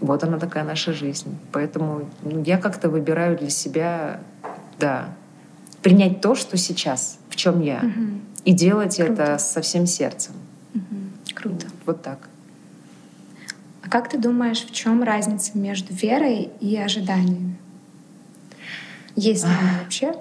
Вот 0.00 0.24
она 0.24 0.38
такая 0.38 0.64
наша 0.64 0.94
жизнь. 0.94 1.36
Поэтому 1.52 2.08
ну, 2.22 2.42
я 2.42 2.56
как-то 2.56 2.88
выбираю 2.88 3.36
для 3.36 3.50
себя, 3.50 4.20
да, 4.78 5.10
принять 5.82 6.22
то, 6.22 6.34
что 6.34 6.56
сейчас, 6.56 7.18
в 7.28 7.36
чем 7.36 7.60
я, 7.60 7.80
mm-hmm. 7.80 8.20
и 8.46 8.52
делать 8.52 8.96
Круто. 8.96 9.12
это 9.12 9.38
со 9.38 9.60
всем 9.60 9.84
сердцем. 9.84 10.32
Mm-hmm. 10.72 11.34
Круто. 11.34 11.66
Вот 11.84 12.00
так. 12.00 12.30
А 13.82 13.90
как 13.90 14.08
ты 14.08 14.16
думаешь, 14.16 14.64
в 14.64 14.72
чем 14.72 15.02
разница 15.02 15.58
между 15.58 15.92
верой 15.92 16.48
и 16.60 16.78
ожиданиями? 16.78 17.59
Есть 19.16 19.44
ли 19.44 19.50
вообще? 19.82 20.14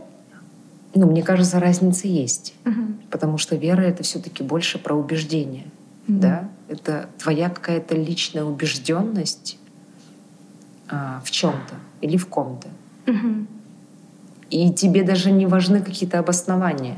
Ну, 0.95 1.07
мне 1.07 1.23
кажется, 1.23 1.59
разница 1.59 2.07
есть. 2.07 2.53
Угу. 2.65 2.81
Потому 3.11 3.37
что 3.37 3.55
вера— 3.55 3.81
это 3.83 4.03
все 4.03 4.19
таки 4.19 4.43
больше 4.43 4.79
про 4.79 4.95
убеждение. 4.95 5.65
Угу. 6.07 6.19
Да? 6.19 6.49
Это 6.67 7.09
твоя 7.17 7.49
какая-то 7.49 7.95
личная 7.95 8.43
убежденность 8.43 9.57
а, 10.89 11.21
в 11.23 11.31
чем 11.31 11.51
то 11.51 11.75
или 12.01 12.17
в 12.17 12.27
ком-то. 12.27 12.67
Угу. 13.11 13.45
И 14.49 14.73
тебе 14.73 15.03
даже 15.03 15.31
не 15.31 15.45
важны 15.45 15.81
какие-то 15.81 16.19
обоснования. 16.19 16.97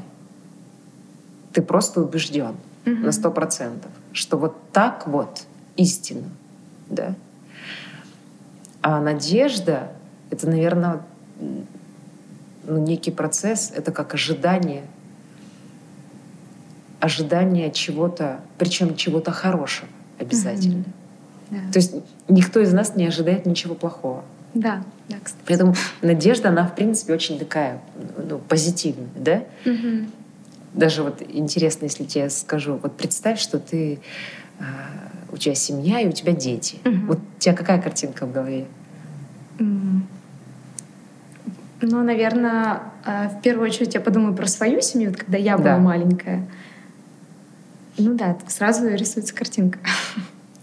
Ты 1.51 1.61
просто 1.61 2.01
убежден 2.01 2.55
угу. 2.85 2.95
на 2.95 3.11
сто 3.11 3.29
процентов, 3.31 3.91
что 4.13 4.37
вот 4.37 4.55
так 4.71 5.07
вот 5.07 5.43
истина. 5.75 6.29
Да? 6.89 7.15
А 8.81 9.01
надежда— 9.01 9.91
это, 10.29 10.49
наверное, 10.49 11.01
ну, 12.63 12.77
некий 12.77 13.11
процесс, 13.11 13.71
это 13.75 13.91
как 13.91 14.13
ожидание, 14.13 14.83
ожидание 16.99 17.71
чего-то, 17.71 18.41
причем 18.57 18.95
чего-то 18.95 19.31
хорошего 19.31 19.89
обязательно. 20.19 20.83
Mm-hmm. 20.83 21.01
Да. 21.51 21.71
То 21.73 21.79
есть 21.79 21.95
никто 22.29 22.61
из 22.61 22.71
нас 22.71 22.95
не 22.95 23.05
ожидает 23.05 23.45
ничего 23.45 23.75
плохого. 23.75 24.23
Да, 24.53 24.83
да, 25.09 25.17
кстати. 25.23 25.43
Поэтому 25.47 25.75
надежда, 26.01 26.49
она, 26.49 26.67
в 26.67 26.75
принципе, 26.75 27.13
очень 27.13 27.39
такая 27.39 27.81
ну, 28.17 28.37
позитивная, 28.39 29.09
да? 29.15 29.43
Угу. 29.65 30.07
Даже 30.73 31.03
вот 31.03 31.21
интересно, 31.21 31.85
если 31.85 32.03
тебе 32.05 32.29
скажу, 32.29 32.79
вот 32.81 32.95
представь, 32.97 33.39
что 33.39 33.59
ты, 33.59 33.99
э, 34.59 34.63
у 35.31 35.37
тебя 35.37 35.55
семья 35.55 36.01
и 36.01 36.07
у 36.07 36.11
тебя 36.11 36.33
дети. 36.33 36.79
Угу. 36.85 36.95
Вот 37.07 37.19
у 37.19 37.39
тебя 37.39 37.53
какая 37.53 37.81
картинка 37.81 38.25
в 38.25 38.31
голове? 38.31 38.65
Ну, 41.81 42.03
наверное, 42.03 42.81
э, 43.05 43.29
в 43.29 43.41
первую 43.41 43.69
очередь 43.69 43.93
я 43.95 44.01
подумаю 44.01 44.35
про 44.35 44.47
свою 44.47 44.81
семью, 44.81 45.09
вот 45.09 45.19
когда 45.19 45.37
я 45.37 45.57
была 45.57 45.75
да. 45.75 45.77
маленькая. 45.77 46.47
Ну 47.97 48.15
да, 48.15 48.37
сразу 48.47 48.87
рисуется 48.87 49.33
картинка. 49.33 49.79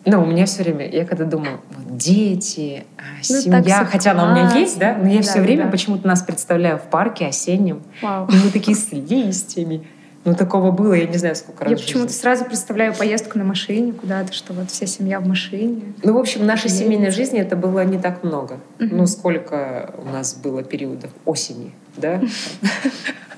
Ну, 0.04 0.22
у 0.22 0.26
меня 0.26 0.46
все 0.46 0.62
время, 0.62 0.88
я 0.88 1.04
когда 1.04 1.24
думаю, 1.24 1.61
вот 1.70 1.98
дети, 1.98 2.85
а, 2.96 3.02
ну, 3.28 3.40
семья, 3.40 3.85
хотя 3.85 4.12
она 4.12 4.31
у 4.31 4.35
меня 4.35 4.57
есть, 4.57 4.78
да, 4.78 4.96
но 4.96 5.09
я 5.09 5.18
да, 5.18 5.22
все 5.22 5.40
время 5.40 5.64
да. 5.64 5.70
почему-то 5.70 6.07
нас 6.07 6.22
представляю 6.22 6.78
в 6.78 6.83
парке 6.83 7.26
осеннем. 7.26 7.83
Вау. 8.00 8.26
И 8.28 8.37
мы 8.37 8.50
такие 8.50 8.76
с 8.76 8.90
листьями. 8.92 9.87
Ну, 10.24 10.35
такого 10.35 10.70
было, 10.72 10.94
я 10.94 11.07
не 11.07 11.16
знаю, 11.16 11.37
сколько 11.37 11.64
раз. 11.64 11.70
Я 11.70 11.76
почему-то 11.76 12.12
сразу 12.12 12.44
представляю 12.44 12.94
поездку 12.94 13.38
на 13.38 13.44
машине 13.44 13.92
куда-то, 13.92 14.33
что 14.33 14.52
вот 14.52 14.70
вся 14.70 14.87
семья 14.87 15.20
в 15.20 15.26
машине. 15.26 15.94
Ну, 16.02 16.12
в 16.12 16.18
общем, 16.18 16.42
в 16.42 16.44
нашей 16.44 16.66
Едет. 16.66 16.78
семейной 16.78 17.11
жизни 17.11 17.40
это 17.40 17.57
было 17.57 17.85
не 17.85 17.98
так 17.98 18.24
много. 18.24 18.59
Угу. 18.81 18.88
Ну, 18.90 19.07
сколько 19.07 19.94
у 19.98 20.11
нас 20.11 20.35
было 20.35 20.62
периодов 20.62 21.11
осени, 21.24 21.72
да? 21.96 22.20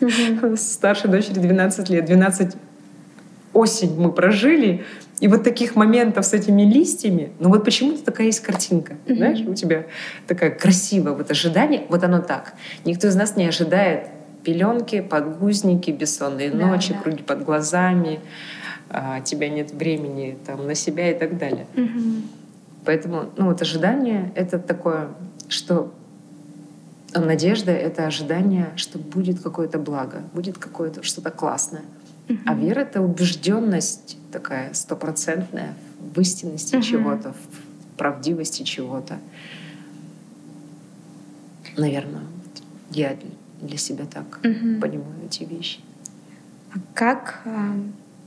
Старшей 0.57 1.11
дочери 1.11 1.38
12 1.38 1.88
лет. 1.90 2.05
12 2.07 2.57
осень 3.53 4.01
мы 4.01 4.12
прожили, 4.12 4.85
и 5.21 5.29
вот 5.29 5.45
таких 5.45 5.77
моментов 5.77 6.25
с 6.25 6.33
этими 6.33 6.62
листьями, 6.62 7.33
ну 7.38 7.51
вот 7.51 7.64
почему-то 7.64 8.03
такая 8.03 8.27
есть 8.27 8.40
картинка, 8.40 8.95
знаешь, 9.07 9.40
у 9.47 9.55
тебя 9.55 9.87
такая 10.27 10.51
красивая 10.51 11.12
вот 11.12 11.31
ожидание, 11.31 11.85
вот 11.88 12.03
оно 12.03 12.21
так. 12.21 12.55
Никто 12.85 13.09
из 13.09 13.16
нас 13.16 13.37
не 13.37 13.47
ожидает 13.47 14.09
пеленки, 14.42 15.00
подгузники, 15.00 15.90
бессонные 15.90 16.50
да, 16.50 16.66
ночи, 16.66 16.92
да. 16.92 17.00
круги 17.00 17.22
под 17.22 17.44
глазами, 17.44 18.20
а, 18.88 19.20
тебя 19.20 19.48
нет 19.48 19.72
времени 19.72 20.37
там 20.46 20.66
на 20.66 20.74
себя 20.74 21.11
и 21.11 21.18
так 21.18 21.38
далее. 21.38 21.66
Mm-hmm. 21.74 22.22
Поэтому, 22.85 23.31
ну 23.37 23.46
вот 23.46 23.61
ожидание— 23.62 24.33
это 24.35 24.59
такое, 24.59 25.09
что 25.48 25.92
надежда— 27.14 27.70
это 27.72 28.07
ожидание, 28.07 28.70
что 28.76 28.98
будет 28.98 29.40
какое-то 29.40 29.79
благо, 29.79 30.22
будет 30.33 30.59
какое-то 30.59 31.03
что-то 31.03 31.31
классное. 31.31 31.83
А 32.46 32.55
вера— 32.55 32.81
это 32.81 33.00
убежденность 33.00 34.16
такая 34.31 34.72
стопроцентная 34.72 35.74
в 36.14 36.20
истинности 36.20 36.76
uh-huh. 36.76 36.83
чего-то, 36.83 37.33
в 37.33 37.96
правдивости 37.98 38.62
чего-то. 38.62 39.18
Наверное, 41.76 42.22
я 42.90 43.16
для 43.61 43.79
себя 43.79 44.05
так 44.11 44.40
uh-huh. 44.42 44.81
понимаю 44.81 45.14
эти 45.25 45.44
вещи. 45.44 45.81
А 46.73 46.79
как 46.94 47.40
э, 47.44 47.51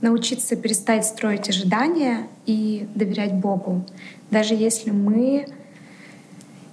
научиться 0.00 0.56
перестать 0.56 1.04
строить 1.04 1.48
ожидания 1.48 2.28
и 2.46 2.88
доверять 2.94 3.34
Богу, 3.34 3.84
даже 4.30 4.54
если 4.54 4.90
мы 4.90 5.46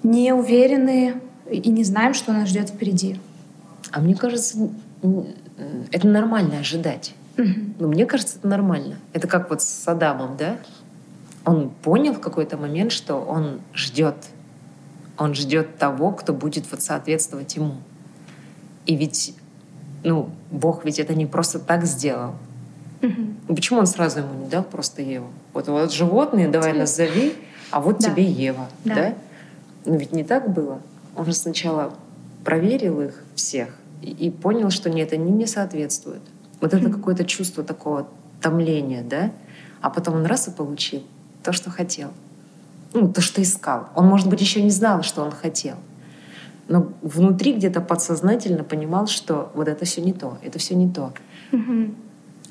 не 0.03 0.33
уверены 0.33 1.15
и 1.49 1.69
не 1.69 1.83
знаем, 1.83 2.13
что 2.13 2.33
нас 2.33 2.49
ждет 2.49 2.69
впереди? 2.69 3.19
А 3.91 3.99
мне 3.99 4.15
кажется, 4.15 4.69
это 5.91 6.07
нормально 6.07 6.59
ожидать. 6.59 7.13
Ну, 7.37 7.87
мне 7.87 8.05
кажется, 8.05 8.37
это 8.37 8.47
нормально. 8.47 8.95
Это 9.13 9.27
как 9.27 9.49
вот 9.49 9.61
с 9.61 9.87
Адамом, 9.87 10.37
да? 10.37 10.57
Он 11.45 11.69
понял 11.69 12.13
в 12.13 12.19
какой-то 12.19 12.57
момент, 12.57 12.91
что 12.91 13.15
он 13.15 13.61
ждет. 13.73 14.15
Он 15.17 15.33
ждет 15.33 15.77
того, 15.77 16.11
кто 16.11 16.33
будет 16.33 16.69
вот 16.71 16.81
соответствовать 16.81 17.55
ему. 17.55 17.75
И 18.85 18.95
ведь, 18.95 19.35
ну, 20.03 20.29
Бог 20.49 20.85
ведь 20.85 20.99
это 20.99 21.13
не 21.13 21.25
просто 21.25 21.59
так 21.59 21.85
сделал. 21.85 22.33
Угу. 23.01 23.55
Почему 23.55 23.79
он 23.79 23.87
сразу 23.87 24.19
ему 24.19 24.43
не 24.43 24.49
дал 24.49 24.63
просто 24.63 25.01
Еву? 25.01 25.27
Вот, 25.53 25.67
вот 25.67 25.91
животные, 25.91 26.47
давай 26.47 26.73
назови, 26.73 27.35
а 27.71 27.81
вот 27.81 27.99
да. 27.99 28.09
тебе 28.09 28.23
Ева, 28.23 28.67
да. 28.85 28.95
да? 28.95 29.15
Но 29.85 29.95
ведь 29.95 30.11
не 30.11 30.23
так 30.23 30.53
было. 30.53 30.81
Он 31.15 31.25
же 31.25 31.33
сначала 31.33 31.93
проверил 32.43 33.01
их 33.01 33.23
всех 33.35 33.69
и, 34.01 34.09
и 34.09 34.29
понял, 34.29 34.69
что 34.69 34.89
нет, 34.89 35.13
они 35.13 35.31
не 35.31 35.47
соответствуют. 35.47 36.21
Вот 36.59 36.73
это 36.73 36.89
какое-то 36.89 37.25
чувство 37.25 37.63
такого 37.63 38.07
томления, 38.41 39.03
да? 39.03 39.31
А 39.81 39.89
потом 39.89 40.15
он 40.15 40.25
раз 40.25 40.47
и 40.47 40.51
получил 40.51 41.03
то, 41.43 41.53
что 41.53 41.69
хотел. 41.71 42.09
Ну, 42.93 43.11
то, 43.11 43.21
что 43.21 43.41
искал. 43.41 43.87
Он, 43.95 44.05
может 44.05 44.27
быть, 44.27 44.41
еще 44.41 44.61
не 44.61 44.69
знал, 44.69 45.01
что 45.01 45.23
он 45.23 45.31
хотел. 45.31 45.77
Но 46.71 46.93
внутри 47.01 47.51
где-то 47.51 47.81
подсознательно 47.81 48.63
понимал, 48.63 49.07
что 49.07 49.51
вот 49.55 49.67
это 49.67 49.83
все 49.83 49.99
не 49.99 50.13
то, 50.13 50.37
это 50.41 50.57
все 50.57 50.73
не 50.73 50.89
то. 50.89 51.11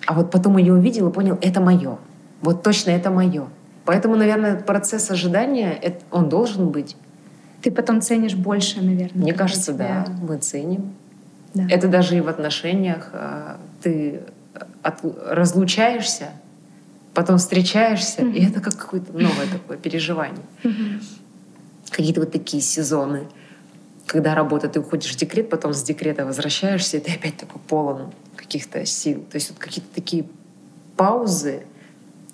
А 0.07 0.13
вот 0.13 0.31
потом 0.31 0.59
ее 0.59 0.75
увидел 0.75 1.09
и 1.09 1.13
понял, 1.13 1.39
это 1.41 1.63
мое. 1.63 1.97
Вот 2.43 2.63
точно 2.63 2.91
это 2.91 3.11
мое. 3.11 3.47
Поэтому, 3.87 4.17
наверное, 4.17 4.57
процесс 4.61 5.11
ожидания, 5.11 5.99
он 6.11 6.29
должен 6.29 6.69
быть. 6.69 6.97
Ты 7.63 7.71
потом 7.71 8.03
ценишь 8.03 8.35
больше, 8.35 8.83
наверное. 8.83 9.23
Мне 9.23 9.33
кажется, 9.33 9.73
тебя... 9.73 10.05
да, 10.07 10.13
мы 10.21 10.37
ценим. 10.37 10.93
Да. 11.55 11.67
Это 11.71 11.89
даже 11.89 12.17
и 12.17 12.21
в 12.21 12.29
отношениях 12.29 13.11
а, 13.15 13.59
ты 13.83 14.21
от, 14.83 15.01
разлучаешься, 15.29 16.29
потом 17.15 17.39
встречаешься, 17.39 18.23
mm-hmm. 18.23 18.33
и 18.35 18.47
это 18.47 18.61
как 18.61 18.77
какое-то 18.77 19.13
новое 19.13 19.47
такое 19.51 19.79
переживание. 19.79 20.45
Mm-hmm. 20.63 21.03
Какие-то 21.91 22.21
вот 22.21 22.33
такие 22.33 22.63
сезоны, 22.63 23.27
когда 24.11 24.35
работа, 24.35 24.69
ты 24.69 24.81
уходишь 24.81 25.13
в 25.13 25.17
декрет, 25.17 25.49
потом 25.49 25.73
с 25.73 25.85
декрета 25.85 26.27
возвращаешься, 26.27 26.97
и 26.97 27.01
ты 27.01 27.13
опять 27.13 27.37
такой 27.37 27.61
полон 27.69 28.13
каких-то 28.35 28.85
сил. 28.85 29.25
То 29.31 29.37
есть 29.37 29.51
вот 29.51 29.61
какие-то 29.61 29.95
такие 29.95 30.25
паузы 30.97 31.63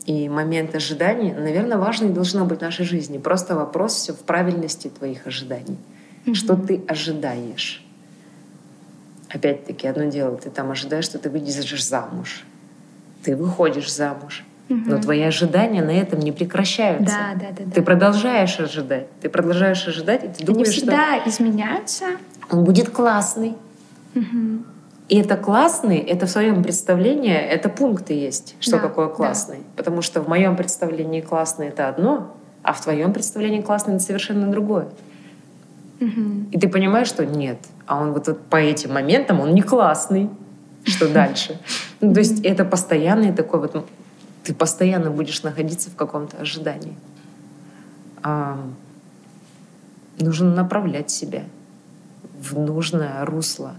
и 0.07 0.27
момент 0.31 0.75
ожидания, 0.75 1.35
наверное, 1.35 1.77
важные 1.77 2.11
должно 2.11 2.47
быть 2.47 2.61
в 2.61 2.63
нашей 2.63 2.87
жизни. 2.87 3.19
Просто 3.19 3.55
вопрос 3.55 3.95
все 3.95 4.15
в 4.15 4.21
правильности 4.21 4.89
твоих 4.89 5.27
ожиданий. 5.27 5.77
Mm-hmm. 6.25 6.35
Что 6.35 6.57
ты 6.57 6.83
ожидаешь? 6.89 7.85
опять-таки, 9.29 9.87
одно 9.87 10.05
дело, 10.05 10.35
ты 10.39 10.49
там 10.49 10.71
ожидаешь, 10.71 11.05
что 11.05 11.19
ты 11.19 11.29
выйдешь 11.29 11.85
замуж. 11.85 12.47
Ты 13.23 13.37
выходишь 13.37 13.93
замуж. 13.93 14.47
Угу. 14.69 14.81
Но 14.87 14.99
твои 15.01 15.23
ожидания 15.23 15.83
на 15.83 15.91
этом 15.91 16.19
не 16.21 16.33
прекращаются. 16.33 17.15
Да, 17.15 17.41
да, 17.41 17.65
да, 17.65 17.71
ты 17.71 17.83
продолжаешь 17.83 18.59
ожидать. 18.59 19.07
Ты 19.21 19.29
продолжаешь 19.29 19.87
ожидать, 19.87 20.25
и 20.25 20.29
ты 20.29 20.35
Они 20.39 20.47
думаешь, 20.47 20.69
всегда 20.69 21.21
что 21.21 21.31
изменяются. 21.31 22.05
Он 22.51 22.65
будет 22.65 22.91
классный. 22.91 23.55
Угу. 24.15 24.65
И 25.09 25.19
это 25.19 25.37
классный, 25.37 25.99
это 25.99 26.27
в 26.27 26.31
своем 26.31 26.65
представлении, 26.65 27.33
это 27.33 27.69
пункты 27.69 28.15
есть, 28.15 28.57
что 28.59 28.73
да, 28.73 28.81
такое 28.81 29.09
классный. 29.09 29.59
Да. 29.59 29.63
Потому 29.77 30.03
что 30.03 30.21
в 30.21 30.29
моем 30.29 30.57
представлении 30.57 31.21
классный 31.21 31.69
это 31.69 31.89
одно, 31.89 32.35
а 32.63 32.73
в 32.73 32.81
твоем 32.81 33.13
представлении 33.13 33.61
классный 33.61 33.95
это 33.95 34.03
совершенно 34.03 34.51
другое. 34.51 34.89
Угу. 36.01 36.51
И 36.51 36.59
ты 36.59 36.69
понимаешь, 36.69 37.07
что 37.07 37.25
нет, 37.25 37.59
а 37.87 38.01
он 38.01 38.13
вот, 38.13 38.27
вот 38.27 38.41
по 38.47 38.57
этим 38.57 38.95
моментам 38.95 39.41
он 39.41 39.55
не 39.55 39.63
классный. 39.63 40.29
Что 40.85 41.09
дальше? 41.13 41.61
Ну, 42.01 42.13
то 42.13 42.21
есть 42.21 42.45
это 42.45 42.65
постоянный 42.65 43.33
такой 43.33 43.61
вот... 43.61 43.87
Ты 44.47 44.55
постоянно 44.55 45.11
будешь 45.11 45.43
находиться 45.43 45.91
в 45.91 45.97
каком-то 45.97 46.37
ожидании. 46.37 46.95
А, 48.23 48.65
нужно 50.21 50.55
направлять 50.55 51.11
себя 51.11 51.43
в 52.41 52.57
нужное 52.57 53.25
русло. 53.25 53.75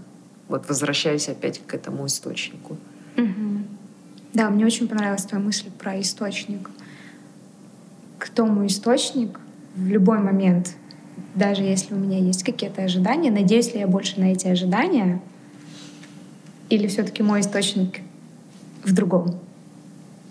Вот 0.46 0.68
возвращаясь 0.68 1.30
опять 1.30 1.62
к 1.66 1.72
этому 1.72 2.04
источнику. 2.06 2.76
Угу. 3.16 3.62
Да, 4.34 4.50
мне 4.50 4.66
очень 4.66 4.88
понравилась 4.88 5.24
твоя 5.24 5.42
мысль 5.42 5.70
про 5.70 5.98
источник. 5.98 6.68
К 8.18 8.28
тому 8.28 8.66
источник 8.66 9.40
в 9.74 9.86
любой 9.86 10.18
момент 10.18 10.74
даже 11.34 11.62
если 11.62 11.94
у 11.94 11.96
меня 11.96 12.18
есть 12.18 12.42
какие-то 12.42 12.82
ожидания, 12.82 13.30
надеюсь 13.30 13.72
ли 13.72 13.80
я 13.80 13.86
больше 13.86 14.20
на 14.20 14.32
эти 14.32 14.48
ожидания, 14.48 15.22
или 16.68 16.86
все-таки 16.88 17.22
мой 17.22 17.40
источник 17.40 18.00
в 18.84 18.92
другом? 18.92 19.38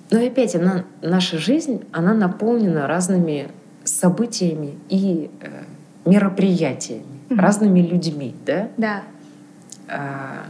Но 0.09 0.25
опять 0.25 0.55
она, 0.55 0.85
наша 1.01 1.37
жизнь, 1.37 1.83
она 1.91 2.13
наполнена 2.13 2.87
разными 2.87 3.49
событиями 3.83 4.77
и 4.89 5.29
э, 5.41 5.63
мероприятиями, 6.05 7.03
mm-hmm. 7.29 7.39
разными 7.39 7.81
людьми, 7.81 8.35
да? 8.45 8.69
Да. 8.77 9.03
А, 9.89 10.45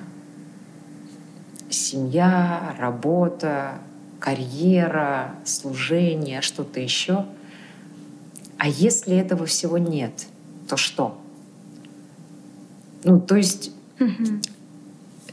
семья, 1.70 2.76
работа, 2.78 3.80
карьера, 4.20 5.36
служение, 5.44 6.42
что-то 6.42 6.80
еще— 6.80 7.26
а 8.58 8.68
если 8.68 9.16
этого 9.16 9.46
всего 9.46 9.78
нет, 9.78 10.28
то 10.68 10.78
что? 10.78 11.20
Ну, 13.04 13.22
то 13.22 13.36
есть 13.36 13.72
Мгм. 14.00 14.42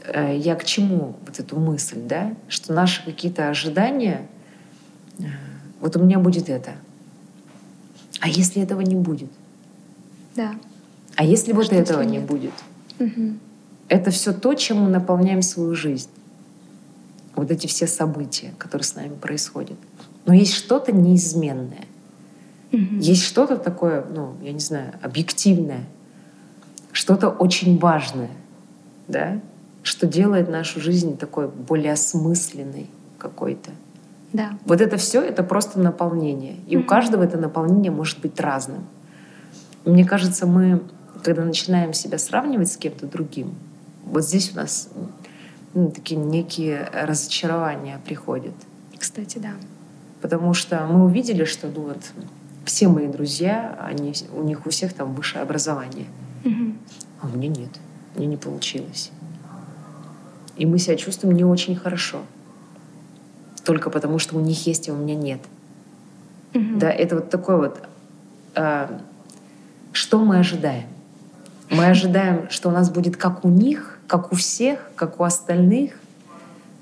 Э, 0.07 0.37
я 0.37 0.55
к 0.55 0.63
чему 0.63 1.15
вот 1.25 1.39
эту 1.39 1.59
мысль, 1.59 1.99
да, 2.01 2.33
что 2.47 2.73
наши 2.73 3.03
какие-то 3.05 3.49
ожидания, 3.49 4.27
э, 5.19 5.23
вот 5.81 5.95
у 5.95 6.03
меня 6.03 6.19
будет 6.19 6.49
это, 6.49 6.71
а 8.19 8.27
если 8.27 8.61
этого 8.61 8.81
не 8.81 8.95
будет, 8.95 9.29
Да. 10.35 10.55
а 11.15 11.23
если 11.23 11.51
вот 11.53 11.65
Что, 11.67 11.75
этого 11.75 12.01
не 12.01 12.17
нет? 12.17 12.25
будет, 12.27 12.53
Мгм. 12.99 13.39
это 13.87 14.11
все 14.11 14.33
то, 14.33 14.53
чем 14.53 14.83
мы 14.83 14.89
наполняем 14.89 15.41
свою 15.41 15.75
жизнь. 15.75 16.09
Вот 17.35 17.51
эти 17.51 17.67
все 17.67 17.85
события, 17.85 18.53
которые 18.57 18.85
с 18.85 18.95
нами 18.95 19.13
происходят. 19.13 19.77
Но 20.25 20.33
есть 20.33 20.53
что-то 20.53 20.91
неизменное. 20.93 21.85
Мгм. 22.71 22.99
Есть 22.99 23.23
что-то 23.23 23.57
такое, 23.57 24.05
ну, 24.05 24.35
я 24.41 24.53
не 24.53 24.59
знаю, 24.59 24.93
объективное, 25.01 25.83
что-то 26.93 27.29
очень 27.29 27.77
важное, 27.77 28.31
да, 29.09 29.39
что 29.85 30.07
делает 30.07 30.49
нашу 30.49 30.81
жизнь 30.81 31.15
такой 31.15 31.47
более 31.47 31.93
осмысленной 31.93 32.89
какой-то. 33.19 33.69
Да. 34.33 34.57
Вот 34.65 34.81
это 34.81 34.97
все 34.97 35.21
это 35.21 35.43
просто 35.43 35.79
наполнение. 35.79 36.55
И 36.67 36.75
у 36.75 36.79
Мгм. 36.79 36.87
каждого 36.87 37.23
это 37.23 37.37
наполнение 37.37 37.91
может 37.91 38.19
быть 38.19 38.39
разным. 38.39 38.85
Мне 39.85 40.03
кажется, 40.03 40.47
мы, 40.47 40.81
когда 41.23 41.45
начинаем 41.45 41.93
себя 41.93 42.17
сравнивать 42.17 42.71
с 42.71 42.77
кем-то 42.77 43.05
другим, 43.05 43.53
вот 44.05 44.25
здесь 44.25 44.51
у 44.53 44.55
нас 44.55 44.89
ну, 45.75 45.91
такие 45.91 46.19
некие 46.19 46.89
разочарования 46.91 47.99
приходят. 48.03 48.55
Кстати, 48.97 49.37
да. 49.37 49.51
Потому 50.19 50.55
что 50.55 50.87
мы 50.87 51.05
увидели, 51.05 51.45
что 51.45 51.67
ну 51.67 51.83
вот 51.83 52.01
все 52.65 52.87
мои 52.87 53.07
друзья, 53.07 53.77
они, 53.87 54.15
у 54.35 54.41
них 54.41 54.65
у 54.65 54.71
всех 54.71 54.93
там 54.93 55.13
высшее 55.13 55.43
образование. 55.43 56.07
Мгм. 56.43 56.79
А 57.21 57.27
у 57.27 57.37
меня 57.37 57.49
нет. 57.49 57.69
Мне 58.15 58.25
не 58.25 58.37
получилось. 58.37 59.11
И 60.57 60.65
мы 60.65 60.79
себя 60.79 60.95
чувствуем 60.95 61.35
не 61.35 61.43
очень 61.43 61.75
хорошо. 61.75 62.21
Только 63.63 63.89
потому, 63.89 64.19
что 64.19 64.37
у 64.37 64.39
них 64.39 64.67
есть, 64.67 64.89
а 64.89 64.93
у 64.93 64.95
меня 64.95 65.15
нет. 65.15 65.41
Мгм. 66.53 66.79
Да, 66.79 66.89
это 66.89 67.15
вот 67.15 67.29
такое 67.29 67.57
вот... 67.57 67.79
а, 68.55 69.01
что 69.91 70.23
мы 70.23 70.37
ожидаем? 70.39 70.87
Мы 71.69 71.85
ожидаем, 71.89 72.49
что 72.49 72.69
у 72.69 72.71
нас 72.71 72.89
будет 72.89 73.17
как 73.17 73.43
у 73.43 73.49
них, 73.49 73.99
как 74.07 74.31
у 74.31 74.35
всех, 74.35 74.91
как 74.95 75.19
у 75.19 75.23
остальных, 75.23 75.93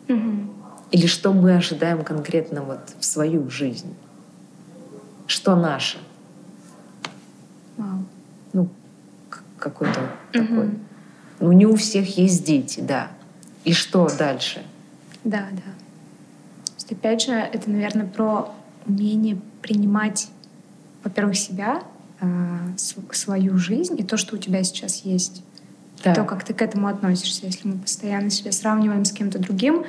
Мгм. 0.07 0.49
или 0.91 1.07
что 1.07 1.31
мы 1.33 1.55
ожидаем 1.55 2.03
конкретно 2.03 2.61
вот 2.61 2.79
в 2.99 3.05
свою 3.05 3.49
жизнь? 3.49 3.95
Что 5.25 5.55
наше? 5.55 5.97
Вау. 7.77 8.03
Ну, 8.51 8.67
какой-то 9.57 9.99
Мгм. 10.33 10.47
такой. 10.47 10.69
Ну, 11.39 11.51
не 11.53 11.65
у 11.65 11.75
всех 11.75 12.17
есть 12.17 12.45
дети, 12.45 12.81
да. 12.81 13.07
И 13.63 13.73
что 13.73 14.09
дальше? 14.17 14.63
Да, 15.23 15.47
да. 15.51 15.61
То 16.65 16.73
есть, 16.75 16.91
опять 16.91 17.21
же, 17.23 17.31
это, 17.31 17.69
наверное, 17.69 18.05
про 18.05 18.53
умение 18.85 19.37
принимать, 19.61 20.27
во-первых, 21.03 21.37
себя, 21.37 21.83
а, 22.19 22.59
св- 22.77 23.15
свою 23.15 23.57
жизнь 23.57 23.99
и 23.99 24.03
то, 24.03 24.17
что 24.17 24.35
у 24.35 24.37
тебя 24.37 24.63
сейчас 24.63 25.05
есть. 25.05 25.43
Да. 26.03 26.13
То, 26.13 26.25
как 26.25 26.43
ты 26.43 26.53
к 26.53 26.61
этому 26.61 26.87
относишься. 26.87 27.45
Если 27.45 27.67
мы 27.67 27.77
постоянно 27.77 28.29
себя 28.29 28.51
сравниваем 28.51 29.05
с 29.05 29.11
кем-то 29.13 29.39
другим, 29.39 29.85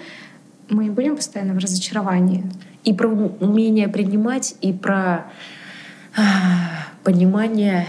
мы 0.68 0.90
будем 0.90 1.16
постоянно 1.16 1.54
в 1.54 1.58
разочаровании. 1.58 2.44
И 2.84 2.92
про 2.92 3.08
умение 3.08 3.88
принимать, 3.88 4.54
и 4.60 4.72
про 4.72 5.26
а, 6.16 6.86
понимание, 7.02 7.86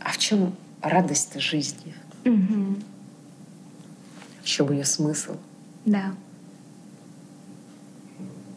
а 0.00 0.10
в 0.12 0.18
чем 0.18 0.54
радость 0.80 1.38
жизни, 1.40 1.94
Мгм. 2.24 2.82
В 4.46 4.48
чем 4.48 4.70
ее 4.70 4.84
смысл. 4.84 5.32
Да. 5.86 6.14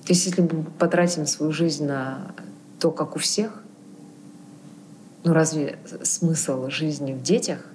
То 0.05 0.13
есть 0.13 0.23
если 0.27 0.41
мы 0.43 0.63
потратим 0.77 1.25
свою 1.25 1.51
жизнь 1.51 1.83
на 1.87 2.31
то, 2.79 2.91
как 2.91 3.15
у 3.15 3.19
всех, 3.19 3.63
ну 5.23 5.33
разве 5.33 5.79
смысл 6.03 6.69
жизни 6.69 7.13
в 7.13 7.23
детях? 7.23 7.65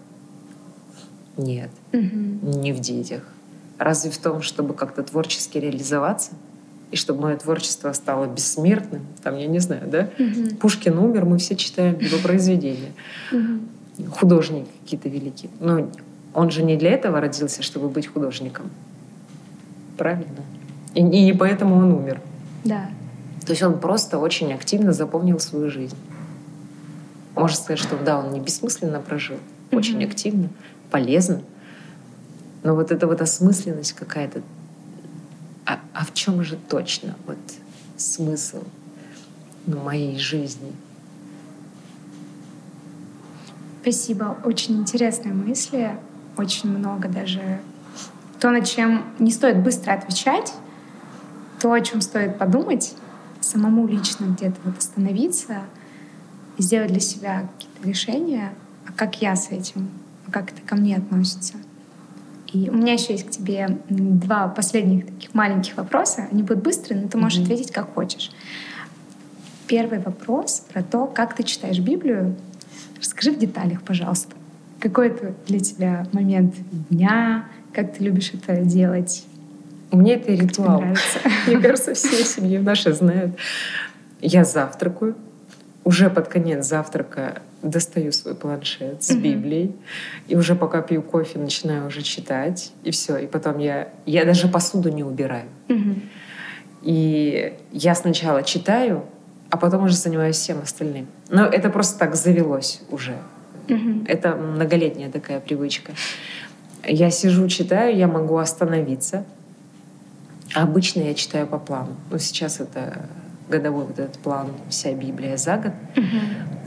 Нет, 1.37 1.71
Мгм. 1.93 2.61
не 2.61 2.73
в 2.73 2.79
детях. 2.79 3.25
Разве 3.79 4.13
в 4.13 4.19
том, 4.19 4.43
чтобы 4.43 4.75
как-то 4.75 5.03
творчески 5.03 5.59
реализоваться? 5.59 6.31
И 6.93 6.97
чтобы 6.97 7.23
мое 7.23 7.37
творчество 7.37 7.93
стало 7.93 8.27
бессмертным? 8.27 9.05
Там, 9.25 9.37
я 9.37 9.49
не 9.49 9.59
знаю, 9.59 9.91
да? 9.91 10.09
Мгм. 10.21 10.57
Пушкин 10.59 10.97
умер, 10.99 11.25
мы 11.25 11.39
все 11.39 11.57
читаем 11.57 11.99
его 11.99 12.19
произведения. 12.19 12.93
Мгм. 13.33 13.69
Художники 14.13 14.69
какие-то 14.85 15.09
великие. 15.09 15.51
Но 15.59 15.91
он 16.35 16.51
же 16.51 16.63
не 16.63 16.77
для 16.77 16.91
этого 16.91 17.21
родился, 17.21 17.63
чтобы 17.63 17.89
быть 17.89 18.09
художником. 18.09 18.71
Правильно? 19.97 20.43
И, 20.95 21.01
и 21.01 21.03
не 21.03 21.33
поэтому 21.33 21.77
он 21.77 21.93
умер. 21.93 22.21
Да. 22.65 22.91
То 23.47 23.53
есть 23.53 23.63
он 23.63 23.79
просто 23.79 24.19
очень 24.19 24.53
активно 24.53 24.93
заполнил 24.93 25.39
свою 25.39 25.71
жизнь. 25.71 25.97
Можно 27.37 27.57
сказать, 27.57 27.79
что 27.79 27.97
да, 27.97 28.19
он 28.19 28.33
не 28.33 28.41
бессмысленно 28.41 29.01
прожил, 29.01 29.37
очень 29.73 29.97
Мгм. 29.97 30.09
активно, 30.09 30.49
полезно. 30.91 31.43
Но 32.63 32.75
вот 32.75 32.91
эта 32.91 33.07
вот 33.07 33.21
осмысленность 33.21 33.93
какая-то, 33.93 34.41
а, 35.67 35.79
а 35.93 36.05
в 36.05 36.15
чем 36.15 36.43
же 36.43 36.57
точно 36.69 37.15
вот 37.27 37.39
смысл 37.97 38.63
ну, 39.67 39.81
моей 39.83 40.19
жизни? 40.19 40.73
Спасибо. 43.83 44.39
Очень 44.45 44.81
интересные 44.81 45.35
мысли. 45.35 45.97
Очень 46.37 46.77
много 46.77 47.09
даже 47.09 47.61
то, 48.41 48.51
над 48.51 48.67
чем 48.67 49.05
не 49.19 49.31
стоит 49.31 49.63
быстро 49.63 49.93
отвечать, 49.93 50.53
то, 51.61 51.73
о 51.73 51.81
чем 51.81 52.01
стоит 52.01 52.37
подумать, 52.39 52.95
самому 53.41 53.87
лично 53.87 54.27
где-то 54.27 54.57
вот 54.65 54.79
остановиться 54.79 55.63
и 56.59 56.63
сделать 56.63 56.91
для 56.91 57.01
себя 57.01 57.49
какие-то 57.55 57.89
решения, 57.89 58.53
а 58.87 58.93
как 58.93 59.23
я 59.23 59.37
с 59.37 59.51
этим, 59.51 59.89
а 60.27 60.31
как 60.31 60.53
это 60.53 60.61
ко 60.63 60.75
мне 60.77 60.97
относится. 60.97 61.55
И 62.53 62.71
у 62.71 62.75
меня 62.75 62.93
еще 62.93 63.15
есть 63.15 63.27
к 63.27 63.31
тебе 63.31 63.81
два 63.89 64.49
последних 64.49 65.07
таких 65.07 65.35
маленьких 65.35 65.77
вопроса. 65.77 66.29
Они 66.31 66.43
будут 66.43 66.63
быстрые, 66.63 67.01
но 67.01 67.09
ты 67.09 67.19
можешь 67.19 67.39
Мгм. 67.39 67.45
ответить 67.47 67.73
как 67.73 67.95
хочешь. 67.95 68.31
Первый 69.67 69.99
вопрос 69.99 70.65
про 70.73 70.83
то, 70.83 71.07
как 71.07 71.35
ты 71.35 71.43
читаешь 71.43 71.79
Библию. 71.79 72.37
Расскажи 73.01 73.33
в 73.33 73.39
деталях, 73.39 73.83
пожалуйста. 73.83 74.37
Какой 74.85 75.07
это 75.07 75.33
для 75.47 75.61
тебя 75.61 76.07
момент 76.13 76.55
дня? 76.91 77.49
Как 77.73 77.95
ты 77.95 78.05
любишь 78.05 78.33
это 78.35 78.57
делать? 78.59 79.25
У 79.91 79.97
меня 79.97 80.17
это 80.17 80.31
ритуал. 80.31 80.85
Мне 81.47 81.59
кажется, 81.59 81.95
все 81.95 82.23
семьи 82.23 82.59
наши 82.59 82.93
знают. 82.93 83.35
Я 84.21 84.45
завтракаю. 84.45 85.17
Уже 85.85 86.11
под 86.11 86.29
конец 86.29 86.67
завтрака 86.67 87.41
достаю 87.63 88.13
свой 88.13 88.35
планшет 88.35 89.03
с. 89.03 89.17
Библией. 89.17 89.75
И 90.29 90.37
уже 90.37 90.55
пока 90.55 90.83
пью 90.83 91.01
кофе, 91.01 91.39
начинаю 91.39 91.87
уже 91.87 92.03
читать. 92.03 92.71
И 92.83 92.91
все. 92.91 93.17
И 93.17 93.27
потом 93.27 93.57
я, 93.61 93.89
я 94.05 94.27
даже 94.27 94.49
посуду 94.49 94.91
не 94.91 95.03
убираю. 95.03 95.49
И 96.83 97.55
я 97.73 97.95
сначала 97.95 98.43
читаю, 98.43 99.07
а 99.49 99.57
потом 99.57 99.85
уже 99.85 99.97
занимаюсь 99.97 100.37
всем 100.37 100.61
остальным. 100.61 101.07
Но 101.31 101.47
это 101.47 101.71
просто 101.71 101.99
так 101.99 102.17
завелось 102.17 102.83
уже. 102.91 103.15
Мгм. 103.69 104.05
Это 104.07 104.35
многолетняя 104.37 105.11
такая 105.11 105.41
привычка. 105.41 105.93
Я 106.87 107.11
сижу, 107.11 107.49
читаю, 107.49 107.97
я 107.97 108.09
могу 108.09 108.37
остановиться. 108.37 109.25
А 110.55 110.63
обычно 110.63 111.01
я 111.01 111.15
читаю 111.15 111.47
по 111.47 111.59
плану. 111.59 111.97
Но 112.11 112.19
сейчас 112.19 112.61
это 112.61 113.07
годовой 113.49 113.85
вот 113.85 113.99
этот 113.99 114.19
план 114.19 114.49
«Вся 114.69 114.93
Библия 114.93 115.37
за 115.37 115.57
год». 115.57 115.73
Мгм. 115.97 116.21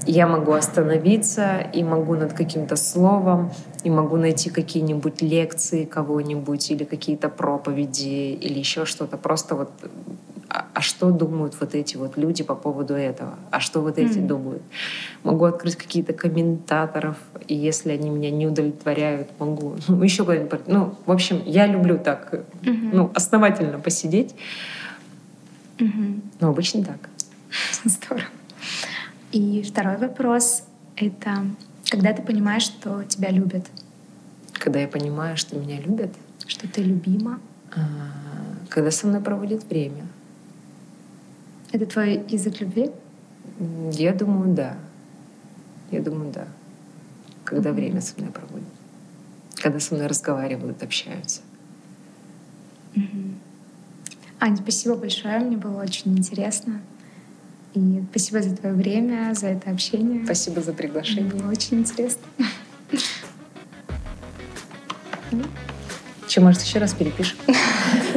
Я 0.05 0.27
могу 0.27 0.53
остановиться 0.53 1.59
и 1.73 1.83
могу 1.83 2.15
над 2.15 2.33
каким-то 2.33 2.75
словом, 2.77 3.51
и 3.83 3.89
могу 3.89 4.17
найти 4.17 4.49
какие-нибудь 4.49 5.21
лекции 5.21 5.85
кого-нибудь 5.85 6.71
или 6.71 6.85
какие-то 6.85 7.29
проповеди 7.29 8.37
или 8.41 8.59
еще 8.59 8.85
что-то. 8.85 9.17
Просто 9.17 9.55
вот 9.55 9.71
а, 10.49 10.65
а 10.73 10.81
что 10.81 11.11
думают 11.11 11.55
вот 11.59 11.75
эти 11.75 11.97
вот 11.97 12.17
люди 12.17 12.43
по 12.43 12.55
поводу 12.55 12.93
этого? 12.93 13.35
А 13.51 13.59
что 13.59 13.81
вот 13.81 13.97
эти 13.97 14.19
Мгм. 14.19 14.27
думают? 14.27 14.61
Могу 15.23 15.45
открыть 15.45 15.75
какие-то 15.75 16.13
комментаторов, 16.13 17.17
и 17.47 17.55
если 17.55 17.91
они 17.91 18.09
меня 18.09 18.31
не 18.31 18.47
удовлетворяют, 18.47 19.27
могу 19.39 19.75
ну, 19.87 20.01
еще 20.03 20.23
куда-нибудь. 20.23 20.67
Ну, 20.67 20.95
в 21.05 21.11
общем, 21.11 21.41
я 21.45 21.67
люблю 21.67 21.97
так, 21.99 22.33
Мгм. 22.63 22.89
ну, 22.93 23.11
основательно 23.13 23.79
посидеть, 23.79 24.35
Мгм. 25.79 26.21
но 26.39 26.49
обычно 26.49 26.83
так. 26.83 27.09
Здорово. 27.83 28.25
И 29.31 29.61
второй 29.63 29.97
вопрос— 29.97 30.63
это 30.95 31.45
когда 31.89 32.13
ты 32.13 32.21
понимаешь, 32.21 32.63
что 32.63 33.03
тебя 33.03 33.29
любят, 33.31 33.65
Когда 34.53 34.79
я 34.79 34.87
понимаю, 34.87 35.37
что 35.37 35.55
меня 35.57 35.79
любят, 35.79 36.09
что 36.47 36.67
ты 36.67 36.81
любима. 36.83 37.39
а, 37.75 37.79
когда 38.69 38.91
со 38.91 39.07
мной 39.07 39.21
проводят 39.21 39.63
время. 39.65 40.07
Это 41.71 41.85
твой 41.85 42.23
язык 42.27 42.61
любви? 42.61 42.91
Я 43.91 44.13
думаю, 44.13 44.53
да. 44.53 44.77
Я 45.91 46.01
думаю, 46.01 46.31
да. 46.31 46.47
Когда 47.43 47.69
mm-hmm. 47.69 47.73
время 47.73 48.01
со 48.01 48.19
мной 48.19 48.31
проводят. 48.31 48.67
Когда 49.55 49.79
со 49.79 49.95
мной 49.95 50.07
разговаривают, 50.07 50.83
общаются. 50.83 51.41
Mm-hmm. 52.95 53.33
Ань, 54.39 54.57
спасибо 54.57 54.95
большое. 54.95 55.39
Мне 55.39 55.57
было 55.57 55.81
очень 55.81 56.17
интересно. 56.17 56.81
И 57.73 58.03
спасибо 58.11 58.41
за 58.41 58.55
твое 58.55 58.75
время, 58.75 59.33
за 59.33 59.47
это 59.47 59.71
общение. 59.71 60.23
Спасибо 60.25 60.61
за 60.61 60.73
приглашение. 60.73 61.33
Было 61.33 61.51
очень 61.51 61.79
интересно. 61.79 62.21
Че, 66.27 66.41
может, 66.41 66.61
еще 66.61 66.79
раз 66.79 66.93
перепишем? 66.93 67.37